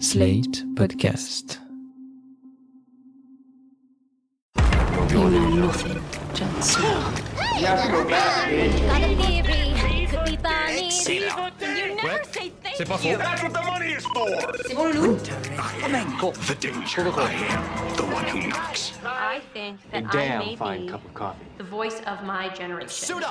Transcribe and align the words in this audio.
Slate 0.00 0.64
Podcast. 0.76 1.58
You 5.10 5.28
know 5.28 5.50
nothing, 5.56 6.02
Jon 6.32 6.62
Snow. 6.62 7.12
Got 7.60 7.86
a 9.02 9.14
theory. 9.14 10.06
Could 10.06 10.24
be 10.24 10.36
Bonnie. 10.38 10.88
You 10.88 11.96
never 11.96 12.24
say 12.24 12.50
thank 12.62 12.76
C'est 12.76 12.86
pas 12.86 12.96
faux. 12.96 13.18
That's 13.18 13.42
what 13.42 13.52
the 13.52 13.60
money 13.60 13.92
is 13.92 14.06
for. 14.06 14.24
The 14.24 14.74
danger. 16.58 17.02
I 17.14 17.32
am 17.50 17.96
the 17.96 18.04
one 18.04 18.24
who 18.24 18.48
knocks. 18.48 18.92
I 19.04 19.42
think 19.52 19.80
that 19.90 20.14
I 20.14 20.38
may 20.38 20.56
be 20.56 20.90
the 21.58 21.64
voice 21.64 22.00
of 22.06 22.24
my 22.24 22.48
generation. 22.48 23.22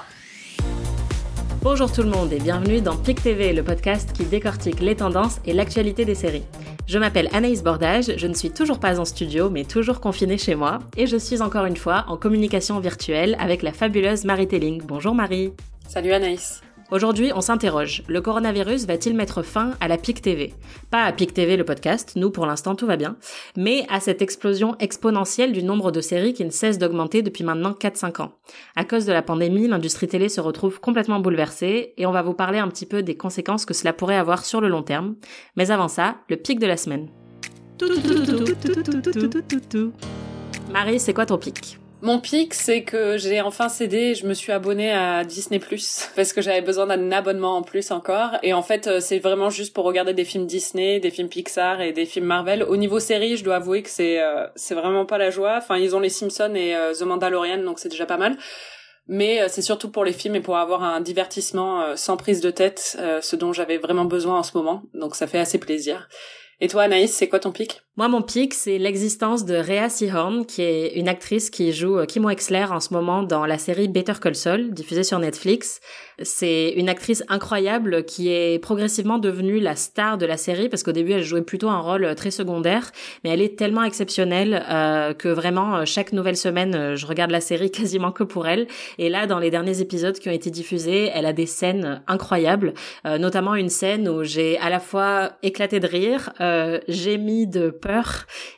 Bonjour 1.61 1.91
tout 1.91 2.03
le 2.03 2.09
monde 2.09 2.31
et 2.31 2.39
bienvenue 2.39 2.79
dans 2.79 2.95
PIC 2.95 3.21
TV, 3.21 3.51
le 3.51 3.63
podcast 3.63 4.13
qui 4.13 4.23
décortique 4.23 4.79
les 4.79 4.95
tendances 4.95 5.41
et 5.43 5.51
l'actualité 5.51 6.05
des 6.05 6.15
séries. 6.15 6.45
Je 6.87 6.97
m'appelle 6.97 7.27
Anaïs 7.33 7.63
Bordage, 7.63 8.13
je 8.15 8.27
ne 8.27 8.33
suis 8.33 8.49
toujours 8.49 8.79
pas 8.79 8.97
en 8.97 9.03
studio 9.03 9.49
mais 9.49 9.65
toujours 9.65 9.99
confinée 9.99 10.37
chez 10.37 10.55
moi 10.55 10.79
et 10.95 11.05
je 11.05 11.17
suis 11.17 11.41
encore 11.41 11.65
une 11.65 11.75
fois 11.75 12.05
en 12.07 12.15
communication 12.15 12.79
virtuelle 12.79 13.35
avec 13.41 13.61
la 13.61 13.73
fabuleuse 13.73 14.23
Marie 14.23 14.47
Telling. 14.47 14.81
Bonjour 14.85 15.13
Marie. 15.13 15.51
Salut 15.85 16.13
Anaïs. 16.13 16.61
Aujourd'hui, 16.91 17.31
on 17.35 17.41
s'interroge. 17.41 18.01
Le 18.07 18.19
coronavirus 18.19 18.87
va-t-il 18.87 19.15
mettre 19.15 19.43
fin 19.43 19.73
à 19.79 19.87
la 19.87 19.97
PIC 19.97 20.23
TV 20.23 20.55
Pas 20.89 21.03
à 21.03 21.11
PIC 21.11 21.35
TV 21.35 21.55
le 21.55 21.63
podcast, 21.63 22.13
nous 22.15 22.31
pour 22.31 22.47
l'instant 22.47 22.73
tout 22.73 22.87
va 22.87 22.97
bien, 22.97 23.15
mais 23.55 23.85
à 23.89 23.99
cette 23.99 24.23
explosion 24.23 24.75
exponentielle 24.79 25.51
du 25.51 25.61
nombre 25.61 25.91
de 25.91 26.01
séries 26.01 26.33
qui 26.33 26.43
ne 26.43 26.49
cesse 26.49 26.79
d'augmenter 26.79 27.21
depuis 27.21 27.43
maintenant 27.43 27.73
4-5 27.73 28.23
ans. 28.23 28.31
À 28.75 28.85
cause 28.85 29.05
de 29.05 29.13
la 29.13 29.21
pandémie, 29.21 29.67
l'industrie 29.67 30.07
télé 30.07 30.29
se 30.29 30.41
retrouve 30.41 30.79
complètement 30.79 31.19
bouleversée 31.19 31.93
et 31.97 32.07
on 32.07 32.11
va 32.11 32.23
vous 32.23 32.33
parler 32.33 32.57
un 32.57 32.67
petit 32.69 32.87
peu 32.87 33.03
des 33.03 33.15
conséquences 33.15 33.65
que 33.65 33.75
cela 33.75 33.93
pourrait 33.93 34.17
avoir 34.17 34.43
sur 34.43 34.59
le 34.59 34.67
long 34.67 34.81
terme. 34.81 35.15
Mais 35.55 35.69
avant 35.69 35.89
ça, 35.89 36.15
le 36.27 36.37
pic 36.37 36.57
de 36.57 36.65
la 36.65 36.77
semaine. 36.77 37.09
Marie, 40.71 40.99
c'est 40.99 41.13
quoi 41.13 41.27
ton 41.27 41.37
pic 41.37 41.79
Mon 42.01 42.21
pic, 42.21 42.53
c'est 42.53 42.83
que 42.83 43.17
j'ai 43.17 43.41
enfin 43.41 43.67
cédé, 43.67 44.15
je 44.15 44.25
me 44.25 44.33
suis 44.33 44.53
abonnée 44.53 44.89
à 44.91 45.25
Disney+, 45.25 45.59
parce 46.15 46.31
que 46.31 46.41
j'avais 46.41 46.61
besoin 46.61 46.87
d'un 46.87 47.11
abonnement 47.11 47.57
en 47.57 47.61
plus 47.61 47.91
encore, 47.91 48.37
et 48.41 48.53
en 48.53 48.61
fait, 48.61 48.87
euh, 48.87 48.99
c'est 49.01 49.19
vraiment 49.19 49.49
juste 49.49 49.73
pour 49.73 49.83
regarder 49.83 50.13
des 50.13 50.23
films 50.23 50.45
Disney, 50.45 51.01
des 51.01 51.11
films 51.11 51.27
Pixar 51.27 51.81
et 51.81 51.91
des 51.91 52.05
films 52.05 52.25
Marvel. 52.25 52.63
Au 52.63 52.77
niveau 52.77 53.01
série, 53.01 53.35
je 53.35 53.43
dois 53.43 53.57
avouer 53.57 53.83
que 53.83 53.89
c'est 53.89 54.21
euh, 54.21 54.47
c'est 54.55 54.75
vraiment 54.75 55.05
pas 55.05 55.17
la 55.17 55.29
joie. 55.29 55.55
Enfin, 55.57 55.77
ils 55.77 55.93
ont 55.93 55.99
les 55.99 56.09
Simpsons 56.09 56.55
et 56.55 56.73
euh, 56.73 56.93
The 56.93 57.01
Mandalorian, 57.01 57.63
donc 57.63 57.79
c'est 57.79 57.89
déjà 57.89 58.05
pas 58.05 58.17
mal. 58.17 58.37
Mais 59.07 59.41
euh, 59.41 59.47
c'est 59.49 59.63
surtout 59.63 59.91
pour 59.91 60.05
les 60.05 60.13
films 60.13 60.35
et 60.35 60.39
pour 60.39 60.55
avoir 60.57 60.83
un 60.83 61.01
divertissement 61.01 61.81
euh, 61.81 61.95
sans 61.97 62.15
prise 62.15 62.39
de 62.39 62.51
tête, 62.51 62.97
ce 63.21 63.35
dont 63.35 63.51
j'avais 63.51 63.77
vraiment 63.77 64.05
besoin 64.05 64.39
en 64.39 64.43
ce 64.43 64.55
moment, 64.55 64.83
donc 64.93 65.15
ça 65.15 65.27
fait 65.27 65.39
assez 65.39 65.57
plaisir. 65.57 66.07
Et 66.61 66.67
toi, 66.67 66.83
Anaïs, 66.83 67.13
c'est 67.13 67.27
quoi 67.27 67.39
ton 67.39 67.51
pic? 67.51 67.81
Moi, 67.99 68.07
mon 68.07 68.21
pic, 68.21 68.53
c'est 68.53 68.77
l'existence 68.77 69.43
de 69.43 69.55
Rhea 69.55 69.89
Seehorn, 69.89 70.45
qui 70.45 70.61
est 70.61 70.93
une 70.95 71.09
actrice 71.09 71.49
qui 71.49 71.73
joue 71.73 71.97
Kim 72.05 72.23
Wexler 72.23 72.67
en 72.71 72.79
ce 72.79 72.93
moment 72.93 73.23
dans 73.23 73.45
la 73.45 73.57
série 73.57 73.89
Better 73.89 74.13
Call 74.21 74.35
Saul, 74.35 74.71
diffusée 74.71 75.03
sur 75.03 75.19
Netflix. 75.19 75.81
C'est 76.21 76.69
une 76.77 76.87
actrice 76.87 77.25
incroyable 77.27 78.05
qui 78.05 78.29
est 78.29 78.57
progressivement 78.59 79.19
devenue 79.19 79.59
la 79.59 79.75
star 79.75 80.17
de 80.17 80.25
la 80.25 80.37
série, 80.37 80.69
parce 80.69 80.81
qu'au 80.81 80.93
début, 80.93 81.11
elle 81.11 81.23
jouait 81.23 81.41
plutôt 81.41 81.67
un 81.67 81.81
rôle 81.81 82.15
très 82.15 82.31
secondaire, 82.31 82.89
mais 83.25 83.31
elle 83.31 83.41
est 83.41 83.57
tellement 83.57 83.83
exceptionnelle 83.83 84.65
euh, 84.69 85.13
que 85.13 85.27
vraiment, 85.27 85.75
euh, 85.75 85.83
chaque 85.85 86.13
nouvelle 86.13 86.37
semaine, 86.37 86.75
euh, 86.75 86.95
je 86.95 87.05
regarde 87.05 87.31
la 87.31 87.41
série 87.41 87.69
quasiment 87.79 88.13
que 88.13 88.23
pour 88.23 88.47
elle. 88.47 88.67
Et 88.97 89.09
là, 89.09 89.27
dans 89.27 89.39
les 89.39 89.51
derniers 89.51 89.81
épisodes 89.81 90.17
qui 90.17 90.29
ont 90.29 90.33
été 90.33 90.51
diffusés, 90.51 91.11
elle 91.13 91.25
a 91.25 91.33
des 91.33 91.45
scènes 91.45 92.01
incroyables, 92.07 92.75
euh, 93.05 93.17
notamment 93.17 93.55
une 93.55 93.67
scène 93.67 94.07
où 94.07 94.23
j'ai 94.23 94.57
à 94.59 94.69
la 94.69 94.79
fois 94.79 95.31
éclaté 95.43 95.81
de 95.81 95.87
rire, 95.87 96.31
euh, 96.39 96.79
gémi 96.87 97.45
de 97.45 97.69
peur 97.71 97.88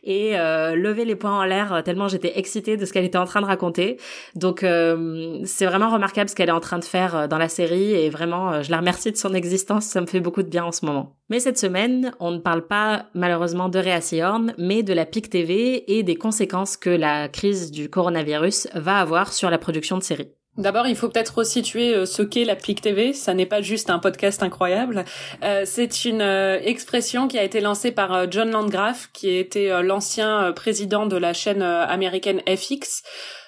et 0.03 0.37
euh, 0.37 0.75
levé 0.75 1.05
les 1.05 1.15
poings 1.15 1.39
en 1.39 1.43
l'air 1.43 1.73
euh, 1.73 1.81
tellement 1.81 2.07
j'étais 2.07 2.37
excitée 2.37 2.77
de 2.77 2.85
ce 2.85 2.93
qu'elle 2.93 3.05
était 3.05 3.17
en 3.17 3.25
train 3.25 3.41
de 3.41 3.45
raconter. 3.45 3.97
Donc 4.35 4.63
euh, 4.63 5.39
c'est 5.45 5.66
vraiment 5.66 5.89
remarquable 5.89 6.29
ce 6.29 6.35
qu'elle 6.35 6.50
est 6.50 6.53
en 6.53 6.59
train 6.59 6.79
de 6.79 6.83
faire 6.83 7.16
euh, 7.16 7.28
dans 7.28 7.38
la 7.38 7.50
série 7.50 7.94
et 7.94 8.09
vraiment 8.09 8.51
euh, 8.51 8.63
je 8.63 8.72
la 8.72 8.78
remercie 8.78 9.11
de 9.11 9.17
son 9.17 9.33
existence, 9.33 9.85
ça 9.85 10.01
me 10.01 10.06
fait 10.06 10.19
beaucoup 10.19 10.44
de 10.44 10.50
bien 10.50 10.66
en 10.66 10.72
ce 10.72 10.85
moment. 10.85 11.16
Mais 11.29 11.39
cette 11.39 11.57
semaine, 11.57 12.13
on 12.19 12.31
ne 12.31 12.39
parle 12.39 12.67
pas 12.67 13.06
malheureusement 13.13 13.69
de 13.69 13.79
Rhea 13.79 14.01
Seehorn, 14.01 14.53
mais 14.57 14.83
de 14.83 14.94
la 14.94 15.06
PIC 15.06 15.29
TV 15.29 15.97
et 15.97 16.03
des 16.03 16.16
conséquences 16.16 16.75
que 16.77 16.89
la 16.89 17.29
crise 17.29 17.72
du 17.72 17.89
coronavirus 17.89 18.67
va 18.75 18.97
avoir 18.97 19.31
sur 19.31 19.50
la 19.50 19.57
production 19.57 19.97
de 19.97 20.03
séries. 20.03 20.41
D'abord, 20.57 20.85
il 20.85 20.97
faut 20.97 21.07
peut-être 21.07 21.38
resituer 21.38 21.95
euh, 21.95 22.06
ce 22.06 22.22
qu'est 22.22 22.44
la 22.44 22.57
PIC 22.57 22.81
TV. 22.81 23.13
Ça 23.13 23.34
n'est 23.34 23.45
pas 23.45 23.62
juste 23.62 23.89
un 23.89 24.00
podcast 24.00 24.44
incroyable. 24.44 25.06
Euh, 25.44 25.63
c'est 25.66 26.03
une 26.03 26.22
euh, 26.22 26.59
expression 26.62 27.29
qui 27.29 27.39
a 27.39 27.44
été 27.44 27.62
lancée 27.62 27.91
par 27.91 28.29
John 28.29 28.51
Landgraf, 28.51 29.09
qui 29.13 29.29
était 29.38 29.81
l'ancien 29.81 30.51
président 30.51 31.06
de 31.06 31.16
la 31.16 31.31
chaîne 31.31 31.62
américaine 31.62 32.41
FX. 32.47 33.03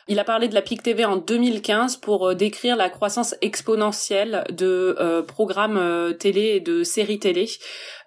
Il 0.07 0.19
a 0.19 0.23
parlé 0.23 0.47
de 0.47 0.53
la 0.53 0.61
PIC 0.61 0.83
TV 0.83 1.05
en 1.05 1.17
2015 1.17 1.97
pour 1.97 2.29
euh, 2.29 2.35
décrire 2.35 2.75
la 2.75 2.89
croissance 2.89 3.35
exponentielle 3.41 4.43
de 4.49 4.95
euh, 4.99 5.21
programmes 5.21 5.77
euh, 5.77 6.13
télé 6.13 6.41
et 6.55 6.59
de 6.59 6.83
séries 6.83 7.19
télé. 7.19 7.47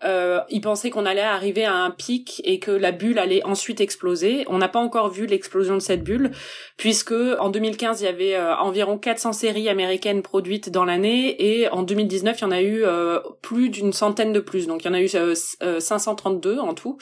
Euh, 0.05 0.41
il 0.51 0.61
pensait 0.61 0.91
qu'on 0.91 1.07
allait 1.07 1.21
arriver 1.21 1.65
à 1.65 1.75
un 1.75 1.91
pic 1.91 2.41
et 2.45 2.59
que 2.59 2.71
la 2.71 2.93
bulle 2.93 3.19
allait 3.19 3.45
ensuite 3.45 3.81
exploser. 3.81 4.45
On 4.49 4.59
n'a 4.59 4.69
pas 4.69 4.79
encore 4.79 5.09
vu 5.09 5.27
l'explosion 5.27 5.75
de 5.75 5.81
cette 5.81 6.05
bulle, 6.05 6.33
puisque 6.77 7.15
en 7.39 7.49
2015 7.49 8.03
il 8.03 8.05
y 8.05 8.09
avait 8.09 8.35
euh, 8.35 8.57
environ 8.57 8.99
400 8.99 9.33
séries 9.33 9.69
américaines 9.69 10.23
produites 10.23 10.71
dans 10.71 10.85
l'année 10.85 11.37
et 11.43 11.69
en 11.69 11.83
2019 11.83 12.39
il 12.39 12.43
y 12.43 12.45
en 12.45 12.51
a 12.51 12.63
eu 12.63 12.85
plus 13.43 13.71
d'une 13.71 13.93
centaine 13.93 14.33
de 14.33 14.41
plus. 14.41 14.67
Donc 14.67 14.85
il 14.85 14.89
y 14.89 14.91
en 14.91 14.95
a 14.95 15.01
eu 15.01 15.09
euh, 15.15 15.35
euh, 15.63 15.81
532 15.81 16.59
en 16.59 16.75
tout. 16.75 16.99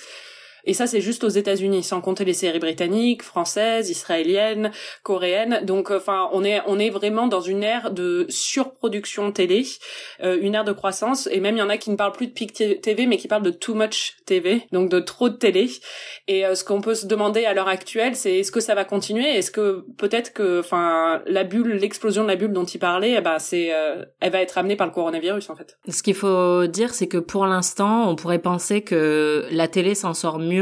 Et 0.66 0.75
ça, 0.75 0.86
c'est 0.86 1.00
juste 1.00 1.25
aux 1.25 1.28
États-Unis, 1.28 1.82
sans 1.82 2.00
compter 2.00 2.25
les 2.25 2.32
séries 2.32 2.58
britanniques, 2.58 3.22
françaises, 3.22 3.91
israéliennes, 3.91 4.70
coréennes. 5.02 5.60
Donc, 5.64 5.91
enfin, 5.91 6.28
on 6.32 6.44
est 6.44 6.60
on 6.66 6.78
est 6.78 6.91
vraiment 6.91 7.26
dans 7.26 7.41
une 7.41 7.62
ère 7.62 7.91
de 7.91 8.26
surproduction 8.28 9.32
télé, 9.32 9.64
euh, 10.22 10.38
une 10.41 10.54
ère 10.54 10.64
de 10.64 10.72
croissance. 10.72 11.28
Et 11.30 11.41
même 11.41 11.56
il 11.56 11.60
y 11.60 11.62
en 11.62 11.69
a 11.69 11.76
qui 11.76 11.91
ne 11.91 11.97
parlent 11.97 12.12
plus 12.12 12.28
de 12.28 12.32
peak 12.32 12.80
TV, 12.80 13.06
mais 13.06 13.16
qui 13.16 13.28
parlent 13.28 13.42
de 13.42 13.50
too 13.50 13.75
much 13.75 14.16
TV, 14.26 14.62
donc 14.72 14.91
de 14.91 15.00
trop 15.00 15.28
de 15.28 15.36
télé. 15.36 15.70
Et 16.28 16.47
euh, 16.47 16.54
ce 16.54 16.64
qu'on 16.64 16.81
peut 16.81 16.94
se 16.94 17.06
demander 17.06 17.44
à 17.44 17.54
l'heure 17.54 17.69
actuelle, 17.69 18.16
c'est 18.16 18.38
est-ce 18.38 18.52
que 18.52 18.60
ça 18.60 18.75
va 18.75 18.84
continuer? 18.84 19.36
Est-ce 19.36 19.50
que 19.50 19.84
peut-être 19.98 20.32
que, 20.32 20.60
enfin, 20.60 21.22
la 21.26 21.44
bulle, 21.44 21.75
l'explosion 21.75 22.22
de 22.22 22.28
la 22.28 22.36
bulle 22.36 22.52
dont 22.52 22.64
il 22.64 22.78
parlait, 22.78 23.16
eh 23.19 23.20
ben, 23.20 23.38
c'est, 23.38 23.75
euh, 23.75 24.04
elle 24.20 24.32
va 24.32 24.41
être 24.41 24.58
amenée 24.58 24.76
par 24.76 24.86
le 24.86 24.92
coronavirus 24.92 25.50
en 25.50 25.56
fait. 25.56 25.78
Ce 25.88 26.02
qu'il 26.02 26.14
faut 26.14 26.66
dire, 26.66 26.94
c'est 26.94 27.08
que 27.08 27.19
pour 27.19 27.46
l'instant, 27.46 28.08
on 28.08 28.16
pourrait 28.16 28.38
penser 28.38 28.82
que 28.82 29.46
la 29.50 29.69
télé 29.69 29.94
s'en 29.94 30.14
sort 30.14 30.38
mieux 30.38 30.53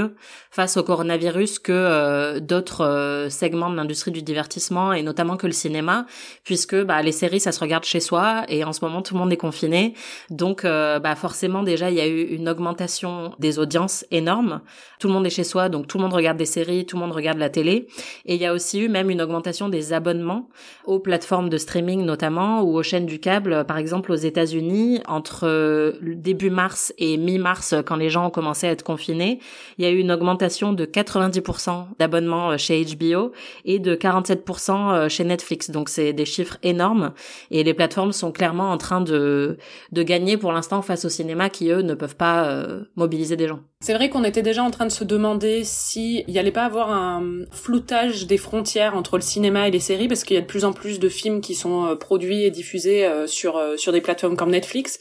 face 0.53 0.77
au 0.77 0.83
coronavirus 0.83 1.59
que 1.59 1.73
euh, 1.73 2.39
d'autres 2.39 2.85
euh, 2.85 3.31
segments 3.31 3.71
de 3.71 3.77
l'industrie 3.77 4.11
du 4.11 4.23
divertissement 4.23 4.93
et 4.93 5.03
notamment 5.03 5.39
que 5.39 5.47
le 5.47 5.53
cinéma, 5.53 6.07
puisque 6.45 6.77
bah, 6.77 7.01
les 7.03 7.11
séries, 7.11 7.41
ça 7.41 7.53
se 7.53 7.61
regarde 7.61 7.85
chez 7.85 8.01
soi 8.01 8.45
et 8.49 8.63
en 8.63 8.73
ce 8.73 8.85
moment, 8.85 9.01
tout 9.01 9.15
le 9.15 9.21
monde 9.21 9.33
est 9.33 9.39
confiné. 9.39 9.95
Donc, 10.29 10.65
euh, 10.65 10.99
bah, 10.99 11.15
forcément, 11.15 11.63
déjà, 11.63 11.91
il 11.91 11.97
y 11.97 12.01
a 12.01 12.07
eu 12.07 12.23
une 12.23 12.49
augmentation 12.51 13.35
des 13.39 13.59
audiences 13.59 14.05
énorme. 14.11 14.61
Tout 15.01 15.09
le 15.09 15.15
monde 15.15 15.27
est 15.27 15.31
chez 15.31 15.45
soi, 15.45 15.71
donc 15.71 15.87
tout 15.87 15.97
le 15.97 16.03
monde 16.03 16.13
regarde 16.13 16.37
des 16.37 16.45
séries, 16.45 16.85
tout 16.85 16.97
le 16.97 17.01
monde 17.03 17.13
regarde 17.13 17.39
la 17.39 17.49
télé. 17.49 17.87
Et 18.27 18.35
il 18.35 18.41
y 18.41 18.47
a 18.47 18.53
aussi 18.53 18.81
eu 18.81 18.89
même 18.89 19.09
une 19.09 19.23
augmentation 19.23 19.71
des 19.71 19.95
abonnements 19.95 20.51
aux 20.85 21.01
plateformes 21.01 21.49
de 21.49 21.57
streaming 21.57 22.05
notamment 22.05 22.63
ou 22.63 22.77
aux 22.77 22.83
chaînes 22.83 23.07
du 23.07 23.21
câble. 23.21 23.65
Par 23.65 23.79
exemple, 23.79 24.13
aux 24.13 24.17
États-Unis, 24.17 25.01
entre 25.09 25.99
début 26.03 26.51
mars 26.51 26.93
et 26.99 27.17
mi-mars, 27.17 27.75
quand 27.87 27.97
les 27.97 28.11
gens 28.11 28.27
ont 28.27 28.31
commencé 28.31 28.67
à 28.67 28.71
être 28.71 28.83
confinés, 28.83 29.41
y 29.83 29.87
a 29.87 29.91
eu 29.91 29.99
une 29.99 30.13
augmentation 30.13 30.73
de 30.73 30.85
90% 30.85 31.87
d'abonnements 31.99 32.57
chez 32.57 32.85
HBO 32.85 33.33
et 33.65 33.79
de 33.79 33.95
47% 33.95 35.09
chez 35.09 35.25
Netflix. 35.25 35.71
Donc 35.71 35.89
c'est 35.89 36.13
des 36.13 36.25
chiffres 36.25 36.59
énormes 36.63 37.13
et 37.51 37.65
les 37.65 37.75
plateformes 37.75 38.13
sont 38.13 38.33
clairement 38.33 38.71
en 38.71 38.79
train 38.79 39.01
de 39.01 39.59
de 39.93 40.03
gagner 40.03 40.37
pour 40.37 40.53
l'instant 40.53 40.83
face 40.83 41.05
au 41.05 41.09
cinéma 41.09 41.51
qui 41.51 41.71
eux 41.71 41.83
ne 41.83 41.95
peuvent 41.95 42.17
pas 42.17 42.47
euh, 42.47 42.83
mobiliser 42.97 43.37
des 43.37 43.49
gens. 43.49 43.61
C'est 43.81 43.95
vrai 43.95 44.11
qu'on 44.11 44.25
était 44.25 44.43
déjà 44.43 44.63
en 44.63 44.71
train 44.71 44.87
de 44.87 44.93
se 44.93 45.03
demander 45.03 45.65
si 45.65 46.25
il 46.29 46.35
y 46.35 46.39
allait 46.39 46.53
pas 46.53 46.65
avoir 46.65 46.91
un 46.93 47.45
floutage 47.51 48.27
des 48.27 48.37
frontières 48.37 48.97
entre 48.97 49.17
le 49.17 49.23
cinéma 49.23 49.67
et 49.67 49.71
les 49.71 49.81
séries 49.81 50.09
parce 50.09 50.25
qu'il 50.25 50.37
y 50.37 50.39
a 50.39 50.43
de 50.43 50.47
plus 50.47 50.65
en 50.65 50.73
plus 50.73 51.01
de 51.01 51.09
films 51.09 51.41
qui 51.41 51.55
sont 51.55 51.87
euh, 51.87 51.97
produits 51.97 52.45
et 52.45 52.51
diffusés 52.51 53.05
euh, 53.05 53.27
sur 53.27 53.57
euh, 53.57 53.77
sur 53.77 53.93
des 53.93 54.01
plateformes 54.01 54.37
comme 54.37 54.51
Netflix. 54.51 54.99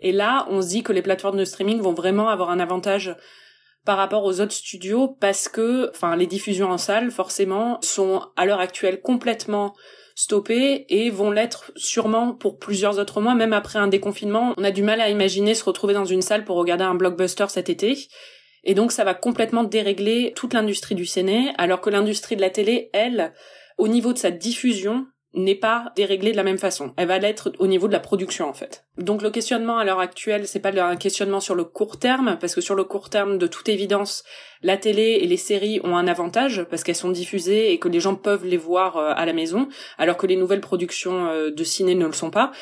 Et 0.00 0.12
là, 0.12 0.46
on 0.50 0.62
se 0.62 0.68
dit 0.68 0.82
que 0.82 0.92
les 0.92 1.02
plateformes 1.02 1.36
de 1.36 1.44
streaming 1.44 1.80
vont 1.80 1.92
vraiment 1.92 2.28
avoir 2.28 2.50
un 2.50 2.60
avantage 2.60 3.14
par 3.84 3.96
rapport 3.96 4.24
aux 4.24 4.40
autres 4.40 4.52
studios 4.52 5.08
parce 5.20 5.48
que, 5.48 5.90
enfin, 5.90 6.16
les 6.16 6.26
diffusions 6.26 6.70
en 6.70 6.78
salle, 6.78 7.10
forcément, 7.10 7.78
sont 7.82 8.22
à 8.36 8.46
l'heure 8.46 8.60
actuelle 8.60 9.00
complètement 9.00 9.74
stoppées 10.14 10.86
et 10.88 11.10
vont 11.10 11.30
l'être 11.30 11.72
sûrement 11.76 12.34
pour 12.34 12.58
plusieurs 12.58 12.98
autres 12.98 13.20
mois, 13.20 13.34
même 13.34 13.52
après 13.52 13.78
un 13.78 13.88
déconfinement. 13.88 14.54
On 14.56 14.64
a 14.64 14.70
du 14.70 14.82
mal 14.82 15.00
à 15.00 15.10
imaginer 15.10 15.54
se 15.54 15.64
retrouver 15.64 15.92
dans 15.92 16.04
une 16.04 16.22
salle 16.22 16.44
pour 16.44 16.56
regarder 16.56 16.84
un 16.84 16.94
blockbuster 16.94 17.46
cet 17.48 17.68
été. 17.68 18.08
Et 18.62 18.74
donc, 18.74 18.92
ça 18.92 19.04
va 19.04 19.14
complètement 19.14 19.64
dérégler 19.64 20.32
toute 20.34 20.54
l'industrie 20.54 20.94
du 20.94 21.04
ciné, 21.04 21.52
alors 21.58 21.80
que 21.80 21.90
l'industrie 21.90 22.36
de 22.36 22.40
la 22.40 22.50
télé, 22.50 22.90
elle, 22.92 23.34
au 23.76 23.88
niveau 23.88 24.12
de 24.12 24.18
sa 24.18 24.30
diffusion, 24.30 25.06
n'est 25.34 25.54
pas 25.54 25.92
déréglée 25.96 26.32
de 26.32 26.36
la 26.36 26.42
même 26.42 26.58
façon. 26.58 26.92
Elle 26.96 27.08
va 27.08 27.18
l'être 27.18 27.52
au 27.58 27.66
niveau 27.66 27.88
de 27.88 27.92
la 27.92 28.00
production 28.00 28.48
en 28.48 28.52
fait. 28.52 28.84
Donc 28.98 29.22
le 29.22 29.30
questionnement 29.30 29.78
à 29.78 29.84
l'heure 29.84 30.00
actuelle, 30.00 30.46
c'est 30.46 30.60
pas 30.60 30.70
un 30.82 30.96
questionnement 30.96 31.40
sur 31.40 31.54
le 31.54 31.64
court 31.64 31.98
terme, 31.98 32.38
parce 32.40 32.54
que 32.54 32.60
sur 32.60 32.74
le 32.74 32.84
court 32.84 33.10
terme, 33.10 33.38
de 33.38 33.46
toute 33.46 33.68
évidence, 33.68 34.24
la 34.62 34.76
télé 34.76 35.18
et 35.20 35.26
les 35.26 35.36
séries 35.36 35.80
ont 35.84 35.96
un 35.96 36.06
avantage 36.06 36.64
parce 36.70 36.84
qu'elles 36.84 36.94
sont 36.94 37.10
diffusées 37.10 37.72
et 37.72 37.78
que 37.78 37.88
les 37.88 38.00
gens 38.00 38.14
peuvent 38.14 38.46
les 38.46 38.56
voir 38.56 38.96
euh, 38.96 39.12
à 39.16 39.26
la 39.26 39.32
maison, 39.32 39.68
alors 39.98 40.16
que 40.16 40.26
les 40.26 40.36
nouvelles 40.36 40.60
productions 40.60 41.26
euh, 41.26 41.50
de 41.50 41.64
ciné 41.64 41.94
ne 41.94 42.06
le 42.06 42.12
sont 42.12 42.30
pas 42.30 42.52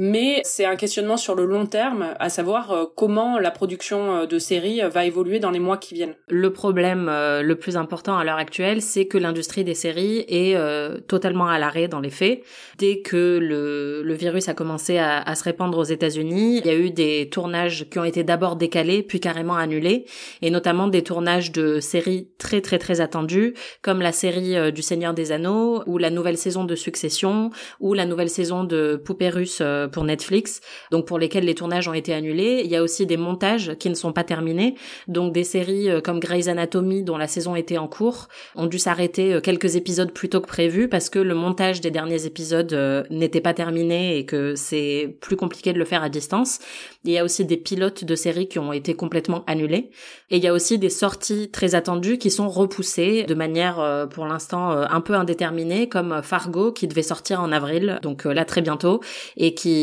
mais 0.00 0.40
c'est 0.44 0.64
un 0.64 0.76
questionnement 0.76 1.16
sur 1.16 1.34
le 1.34 1.44
long 1.44 1.66
terme, 1.66 2.14
à 2.20 2.28
savoir 2.28 2.70
euh, 2.70 2.84
comment 2.94 3.36
la 3.36 3.50
production 3.50 4.14
euh, 4.14 4.26
de 4.26 4.38
séries 4.38 4.80
euh, 4.80 4.88
va 4.88 5.04
évoluer 5.04 5.40
dans 5.40 5.50
les 5.50 5.58
mois 5.58 5.76
qui 5.76 5.92
viennent. 5.92 6.14
Le 6.28 6.52
problème 6.52 7.06
le 7.08 7.54
plus 7.54 7.76
important 7.76 8.16
à 8.16 8.22
l'heure 8.22 8.36
actuelle, 8.36 8.80
c'est 8.80 9.06
que 9.06 9.18
l'industrie 9.18 9.64
des 9.64 9.74
séries 9.74 10.24
est 10.28 10.56
totalement 11.08 11.48
à 11.48 11.58
l'arrêt 11.58 11.88
dans 11.88 11.98
les 11.98 12.10
faits. 12.10 12.42
Dès 12.78 13.00
que 13.00 13.38
le, 13.40 14.02
le 14.04 14.14
virus 14.14 14.48
a 14.48 14.54
commencé 14.54 14.98
à, 14.98 15.34
se 15.34 15.42
répandre 15.42 15.76
aux 15.78 15.84
États-Unis, 15.84 16.58
il 16.58 16.66
y 16.66 16.70
a 16.70 16.76
eu 16.76 16.90
des 16.90 17.28
tournages 17.30 17.88
qui 17.90 17.98
ont 17.98 18.04
été 18.04 18.22
d'abord 18.22 18.56
décalés, 18.56 19.02
puis 19.02 19.18
carrément 19.18 19.56
annulés, 19.56 20.04
et 20.42 20.50
notamment 20.50 20.86
des 20.86 21.02
tournages 21.02 21.50
de 21.50 21.80
séries 21.80 22.28
très 22.38 22.60
très 22.60 22.78
très 22.78 23.00
attendues, 23.00 23.54
comme 23.82 24.00
la 24.00 24.12
série 24.12 24.72
du 24.72 24.82
Seigneur 24.82 25.14
des 25.14 25.32
Anneaux, 25.32 25.82
ou 25.86 25.98
la 25.98 26.10
nouvelle 26.10 26.38
saison 26.38 26.64
de 26.64 26.76
Succession, 26.76 27.50
ou 27.80 27.94
la 27.94 28.06
nouvelle 28.06 28.30
saison 28.30 28.64
de 28.64 29.00
Poupée 29.02 29.30
russe 29.30 29.62
pour 29.88 30.04
Netflix, 30.04 30.60
donc 30.90 31.06
pour 31.06 31.18
lesquels 31.18 31.44
les 31.44 31.54
tournages 31.54 31.88
ont 31.88 31.94
été 31.94 32.12
annulés. 32.12 32.62
Il 32.64 32.70
y 32.70 32.76
a 32.76 32.82
aussi 32.82 33.06
des 33.06 33.16
montages 33.16 33.74
qui 33.78 33.90
ne 33.90 33.94
sont 33.94 34.12
pas 34.12 34.24
terminés, 34.24 34.74
donc 35.06 35.32
des 35.32 35.44
séries 35.44 35.90
euh, 35.90 36.00
comme 36.00 36.20
Grey's 36.20 36.48
Anatomy 36.48 37.02
dont 37.02 37.16
la 37.16 37.26
saison 37.26 37.56
était 37.56 37.78
en 37.78 37.88
cours 37.88 38.28
ont 38.54 38.66
dû 38.66 38.78
s'arrêter 38.78 39.34
euh, 39.34 39.40
quelques 39.40 39.76
épisodes 39.76 40.12
plus 40.12 40.28
tôt 40.28 40.40
que 40.40 40.46
prévu 40.46 40.88
parce 40.88 41.10
que 41.10 41.18
le 41.18 41.34
montage 41.34 41.80
des 41.80 41.90
derniers 41.90 42.26
épisodes 42.26 42.72
euh, 42.72 43.04
n'était 43.10 43.40
pas 43.40 43.54
terminé 43.54 44.18
et 44.18 44.24
que 44.24 44.54
c'est 44.54 45.16
plus 45.20 45.36
compliqué 45.36 45.72
de 45.72 45.78
le 45.78 45.84
faire 45.84 46.02
à 46.02 46.08
distance. 46.08 46.58
Il 47.04 47.12
y 47.12 47.18
a 47.18 47.24
aussi 47.24 47.44
des 47.44 47.56
pilotes 47.56 48.04
de 48.04 48.14
séries 48.14 48.48
qui 48.48 48.58
ont 48.58 48.72
été 48.72 48.94
complètement 48.94 49.44
annulés 49.46 49.90
et 50.30 50.36
il 50.36 50.42
y 50.42 50.48
a 50.48 50.52
aussi 50.52 50.78
des 50.78 50.90
sorties 50.90 51.50
très 51.50 51.74
attendues 51.74 52.18
qui 52.18 52.30
sont 52.30 52.48
repoussées 52.48 53.24
de 53.24 53.34
manière 53.34 54.08
pour 54.10 54.26
l'instant 54.26 54.70
un 54.70 55.00
peu 55.00 55.14
indéterminée 55.14 55.88
comme 55.88 56.20
Fargo 56.22 56.72
qui 56.72 56.86
devait 56.86 57.02
sortir 57.02 57.40
en 57.40 57.52
avril 57.52 57.98
donc 58.02 58.24
là 58.24 58.44
très 58.44 58.60
bientôt 58.60 59.00
et 59.36 59.54
qui 59.54 59.77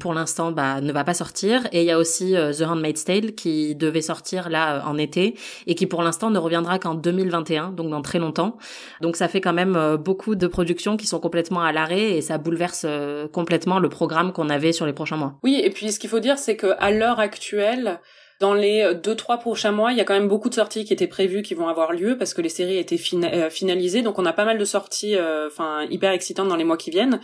pour 0.00 0.14
l'instant 0.14 0.52
bah, 0.52 0.80
ne 0.80 0.92
va 0.92 1.04
pas 1.04 1.14
sortir 1.14 1.66
et 1.72 1.80
il 1.80 1.86
y 1.86 1.90
a 1.90 1.98
aussi 1.98 2.36
euh, 2.36 2.52
The 2.52 2.62
Handmaid's 2.62 3.04
Tale 3.04 3.34
qui 3.34 3.74
devait 3.74 4.02
sortir 4.02 4.48
là 4.48 4.76
euh, 4.76 4.88
en 4.88 4.98
été 4.98 5.34
et 5.66 5.74
qui 5.74 5.86
pour 5.86 6.02
l'instant 6.02 6.30
ne 6.30 6.38
reviendra 6.38 6.78
qu'en 6.78 6.94
2021 6.94 7.70
donc 7.70 7.90
dans 7.90 8.02
très 8.02 8.18
longtemps 8.18 8.56
donc 9.00 9.16
ça 9.16 9.28
fait 9.28 9.40
quand 9.40 9.52
même 9.52 9.76
euh, 9.76 9.96
beaucoup 9.96 10.34
de 10.34 10.46
productions 10.46 10.96
qui 10.96 11.06
sont 11.06 11.20
complètement 11.20 11.62
à 11.62 11.72
l'arrêt 11.72 12.16
et 12.16 12.20
ça 12.20 12.38
bouleverse 12.38 12.86
complètement 13.32 13.78
le 13.78 13.88
programme 13.88 14.32
qu'on 14.32 14.48
avait 14.48 14.72
sur 14.72 14.86
les 14.86 14.92
prochains 14.92 15.16
mois. 15.16 15.38
Oui 15.42 15.60
et 15.62 15.70
puis 15.70 15.92
ce 15.92 15.98
qu'il 15.98 16.10
faut 16.10 16.20
dire 16.20 16.38
c'est 16.38 16.56
que 16.56 16.74
à 16.78 16.90
l'heure 16.90 17.20
actuelle 17.20 18.00
dans 18.38 18.52
les 18.52 18.94
deux 19.02 19.14
trois 19.14 19.38
prochains 19.38 19.72
mois, 19.72 19.92
il 19.92 19.98
y 19.98 20.00
a 20.02 20.04
quand 20.04 20.12
même 20.12 20.28
beaucoup 20.28 20.50
de 20.50 20.54
sorties 20.54 20.84
qui 20.84 20.92
étaient 20.92 21.06
prévues 21.06 21.40
qui 21.40 21.54
vont 21.54 21.68
avoir 21.68 21.92
lieu 21.92 22.18
parce 22.18 22.34
que 22.34 22.42
les 22.42 22.50
séries 22.50 22.76
étaient 22.76 22.98
finalisées. 22.98 24.02
Donc 24.02 24.18
on 24.18 24.26
a 24.26 24.34
pas 24.34 24.44
mal 24.44 24.58
de 24.58 24.64
sorties, 24.66 25.16
enfin 25.46 25.86
hyper 25.88 26.12
excitantes 26.12 26.48
dans 26.48 26.56
les 26.56 26.64
mois 26.64 26.76
qui 26.76 26.90
viennent. 26.90 27.18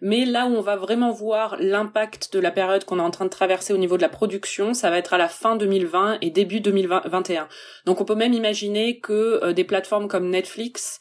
Mais 0.00 0.24
là 0.24 0.46
où 0.46 0.54
on 0.54 0.60
va 0.60 0.76
vraiment 0.76 1.12
voir 1.12 1.56
l'impact 1.58 2.32
de 2.32 2.40
la 2.40 2.50
période 2.50 2.84
qu'on 2.84 2.98
est 2.98 3.02
en 3.02 3.10
train 3.10 3.26
de 3.26 3.30
traverser 3.30 3.72
au 3.72 3.78
niveau 3.78 3.96
de 3.96 4.02
la 4.02 4.08
production, 4.08 4.74
ça 4.74 4.90
va 4.90 4.98
être 4.98 5.14
à 5.14 5.18
la 5.18 5.28
fin 5.28 5.56
2020 5.56 6.18
et 6.22 6.30
début 6.30 6.60
2021. 6.60 7.48
Donc 7.84 8.00
on 8.00 8.04
peut 8.04 8.14
même 8.14 8.32
imaginer 8.32 8.98
que 9.00 9.40
euh, 9.42 9.52
des 9.52 9.64
plateformes 9.64 10.08
comme 10.08 10.30
Netflix 10.30 11.00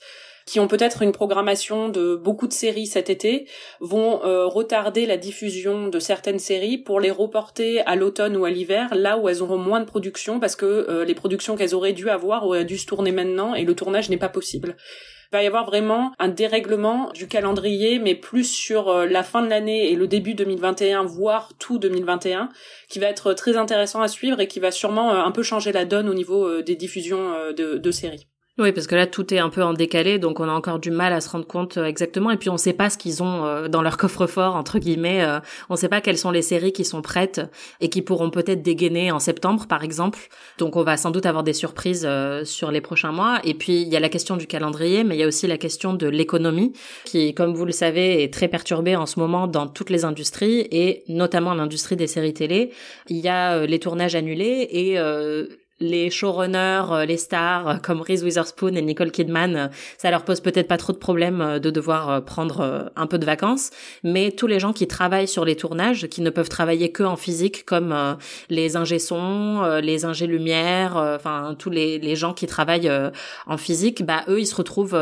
qui 0.50 0.60
ont 0.60 0.68
peut-être 0.68 1.04
une 1.04 1.12
programmation 1.12 1.90
de 1.90 2.16
beaucoup 2.16 2.48
de 2.48 2.54
séries 2.54 2.88
cet 2.88 3.12
été, 3.12 3.48
vont 3.82 4.24
euh, 4.26 4.48
retarder 4.48 5.06
la 5.06 5.16
diffusion 5.16 5.90
de 5.90 6.00
certaines 6.00 6.40
séries 6.40 6.80
pour 6.80 7.00
les 7.00 7.12
reporter 7.12 7.82
à 7.88 7.96
l'automne 7.96 8.36
ou 8.36 8.46
à 8.46 8.50
l'hiver, 8.50 8.96
là 8.96 9.20
où 9.20 9.30
elles 9.30 9.44
auront 9.44 9.60
moins 9.60 9.80
de 9.80 9.86
production 9.86 10.40
parce 10.40 10.56
que 10.56 10.66
euh, 10.66 11.06
les 11.06 11.14
productions 11.14 11.56
qu'elles 11.56 11.76
auraient 11.76 11.94
dû 11.94 12.10
avoir 12.10 12.48
auraient 12.48 12.66
dû 12.66 12.80
se 12.80 12.88
tourner 12.88 13.12
maintenant 13.12 13.54
et 13.54 13.64
le 13.64 13.76
tournage 13.76 14.10
n'est 14.10 14.18
pas 14.18 14.28
possible. 14.28 14.76
Il 15.32 15.36
va 15.36 15.44
y 15.44 15.48
avoir 15.48 15.66
vraiment 15.66 16.12
un 16.18 16.28
dérèglement 16.28 17.12
du 17.12 17.28
calendrier, 17.28 18.00
mais 18.00 18.16
plus 18.16 18.46
sur 18.46 18.90
euh, 18.90 19.06
la 19.06 19.22
fin 19.22 19.44
de 19.44 19.48
l'année 19.48 19.92
et 19.92 19.96
le 19.96 20.08
début 20.08 20.34
2021, 20.34 21.04
voire 21.04 21.52
tout 21.60 21.78
2021, 21.78 22.50
qui 22.90 22.98
va 22.98 23.06
être 23.06 23.34
très 23.36 23.56
intéressant 23.56 24.02
à 24.02 24.08
suivre 24.08 24.40
et 24.40 24.48
qui 24.48 24.60
va 24.60 24.72
sûrement 24.72 25.12
euh, 25.12 25.22
un 25.22 25.30
peu 25.30 25.44
changer 25.44 25.72
la 25.72 25.86
donne 25.86 26.10
au 26.10 26.16
niveau 26.16 26.48
euh, 26.48 26.64
des 26.64 26.76
diffusions 26.76 27.54
de, 27.56 27.78
de 27.78 27.92
séries. 27.92 28.28
Oui, 28.60 28.74
parce 28.74 28.88
que 28.88 28.96
là, 28.96 29.08
tout 29.08 29.34
est 29.34 29.40
un 29.40 29.48
peu 29.48 29.64
en 29.64 29.72
décalé, 29.72 30.20
donc 30.20 30.42
on 30.42 30.50
a 30.50 30.52
encore 30.52 30.80
du 30.80 30.92
mal 30.92 31.14
à 31.14 31.22
se 31.22 31.30
rendre 31.30 31.48
compte 31.48 31.78
euh, 31.78 31.86
exactement. 31.86 32.30
Et 32.30 32.36
puis, 32.36 32.50
on 32.50 32.54
ne 32.54 32.58
sait 32.58 32.74
pas 32.74 32.90
ce 32.90 32.98
qu'ils 32.98 33.24
ont 33.24 33.46
euh, 33.46 33.70
dans 33.70 33.82
leur 33.82 33.96
coffre-fort, 33.98 34.58
entre 34.58 34.80
guillemets. 34.80 35.24
Euh, 35.24 35.40
on 35.70 35.76
ne 35.76 35.80
sait 35.80 35.88
pas 35.88 36.02
quelles 36.02 36.18
sont 36.18 36.30
les 36.30 36.42
séries 36.42 36.74
qui 36.74 36.84
sont 36.84 37.02
prêtes 37.02 37.40
et 37.80 37.88
qui 37.88 38.02
pourront 38.02 38.30
peut-être 38.30 38.62
dégainer 38.62 39.14
en 39.14 39.20
septembre, 39.20 39.66
par 39.66 39.86
exemple. 39.86 40.20
Donc, 40.58 40.76
on 40.76 40.84
va 40.84 40.98
sans 40.98 41.12
doute 41.12 41.26
avoir 41.26 41.46
des 41.46 41.54
surprises 41.54 42.08
sur 42.44 42.72
les 42.72 42.82
prochains 42.82 43.14
mois. 43.14 43.40
Et 43.46 43.54
puis, 43.54 43.82
il 43.82 43.88
y 43.88 43.96
a 43.96 44.02
la 44.02 44.10
question 44.10 44.36
du 44.36 44.46
calendrier, 44.46 45.06
mais 45.06 45.16
il 45.16 45.20
y 45.20 45.24
a 45.24 45.28
aussi 45.28 45.48
la 45.48 45.58
question 45.58 45.94
de 45.94 46.08
l'économie, 46.08 46.74
qui, 47.06 47.34
comme 47.34 47.54
vous 47.54 47.66
le 47.66 47.72
savez, 47.72 48.24
est 48.24 48.34
très 48.34 48.50
perturbée 48.50 48.98
en 48.98 49.06
ce 49.06 49.22
moment 49.22 49.48
dans 49.48 49.68
toutes 49.68 49.90
les 49.90 50.04
industries, 50.04 50.68
et 50.72 51.04
notamment 51.08 51.54
l'industrie 51.54 51.96
des 51.96 52.08
séries 52.08 52.34
télé. 52.34 52.72
Il 53.08 53.18
y 53.20 53.30
a 53.30 53.66
les 53.66 53.80
tournages 53.80 54.16
annulés 54.16 54.68
et 54.70 55.00
les 55.80 56.10
showrunners, 56.10 56.92
euh, 56.92 57.06
les 57.06 57.18
stars 57.18 57.68
euh, 57.68 57.76
comme 57.78 58.02
Reese 58.02 58.24
Witherspoon 58.24 58.76
et 58.76 58.82
Nicole 58.82 59.12
Kidman, 59.12 59.56
euh, 59.56 59.68
ça 59.98 60.12
leur 60.12 60.24
pose 60.24 60.42
peut-être 60.42 60.68
pas 60.68 60.78
trop 60.78 60.94
de 60.94 60.98
problèmes 60.98 61.60
de 61.60 61.70
devoir 61.70 62.24
prendre 62.24 62.92
un 62.96 63.08
peu 63.08 63.18
de 63.18 63.26
vacances, 63.26 63.72
mais 64.04 64.32
tous 64.32 64.48
les 64.48 64.60
gens 64.60 64.74
qui 64.74 64.88
travaillent 64.88 65.28
sur 65.28 65.46
les 65.46 65.56
tournages, 65.56 66.08
qui 66.08 66.22
ne 66.22 66.30
peuvent 66.30 66.50
travailler 66.50 66.92
que 66.92 67.04
en 67.04 67.16
physique, 67.16 67.66
comme 67.66 68.18
les 68.50 68.76
ingé 68.76 69.00
son, 69.00 69.80
les 69.82 70.06
ingé 70.06 70.28
lumière, 70.28 70.96
enfin 70.98 71.56
tous 71.58 71.70
les, 71.70 72.00
les 72.00 72.16
gens 72.16 72.34
qui 72.34 72.48
travaillent 72.48 72.92
en 73.48 73.58
physique, 73.58 74.06
bah 74.06 74.24
eux 74.28 74.40
ils 74.40 74.48
se 74.48 74.56
retrouvent 74.56 74.98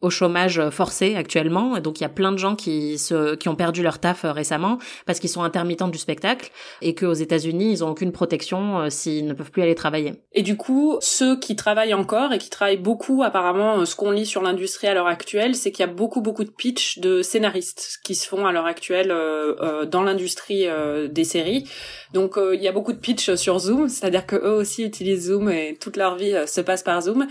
au 0.00 0.10
chômage 0.10 0.70
forcé 0.70 1.14
actuellement. 1.14 1.78
Donc 1.78 2.00
il 2.00 2.02
y 2.02 2.06
a 2.06 2.10
plein 2.10 2.32
de 2.32 2.38
gens 2.38 2.56
qui 2.56 2.98
se, 2.98 3.34
qui 3.34 3.48
ont 3.48 3.54
perdu 3.54 3.82
leur 3.82 3.98
taf 3.98 4.24
euh, 4.24 4.32
récemment 4.32 4.78
parce 5.06 5.20
qu'ils 5.20 5.30
sont 5.30 5.42
intermittents 5.42 5.88
du 5.88 5.98
spectacle 5.98 6.50
et 6.80 6.94
qu'aux 6.94 7.12
États-Unis 7.12 7.72
ils 7.72 7.84
ont 7.84 7.90
aucune 7.90 8.12
protection 8.12 8.80
euh, 8.80 8.90
s'ils 8.90 9.26
ne 9.26 9.34
peuvent 9.34 9.50
plus 9.50 9.62
aller 9.62 9.74
travailler. 9.74 10.14
Et 10.32 10.42
du 10.42 10.56
coup, 10.56 10.96
ceux 11.00 11.38
qui 11.38 11.56
travaillent 11.56 11.94
encore 11.94 12.32
et 12.32 12.38
qui 12.38 12.50
travaillent 12.50 12.76
beaucoup, 12.76 13.22
apparemment, 13.22 13.80
euh, 13.80 13.84
ce 13.84 13.94
qu'on 13.96 14.10
lit 14.10 14.26
sur 14.26 14.42
l'industrie 14.42 14.86
à 14.86 14.94
l'heure 14.94 15.06
actuelle, 15.06 15.54
c'est 15.54 15.70
qu'il 15.70 15.84
y 15.84 15.88
a 15.88 15.92
beaucoup 15.92 16.20
beaucoup 16.20 16.44
de 16.44 16.50
pitch 16.50 16.98
de 16.98 17.22
scénaristes 17.22 17.98
qui 18.04 18.14
se 18.14 18.26
font 18.26 18.46
à 18.46 18.52
l'heure 18.52 18.66
actuelle 18.66 19.10
euh, 19.10 19.84
dans 19.84 20.02
l'industrie 20.02 20.66
des 21.10 21.24
séries. 21.24 21.68
Donc 22.12 22.38
il 22.52 22.60
y 22.60 22.68
a 22.68 22.72
beaucoup 22.72 22.92
de 22.92 22.98
pitch 22.98 23.34
sur 23.34 23.58
Zoom, 23.58 23.88
c'est-à-dire 23.88 24.26
que 24.26 24.36
eux 24.36 24.54
aussi 24.54 24.84
utilisent 24.84 25.26
Zoom 25.26 25.50
et 25.50 25.76
toute 25.80 25.96
leur 25.96 26.16
vie 26.16 26.34
se 26.46 26.60
passe 26.60 26.82
par 26.82 27.00
Zoom 27.02 27.26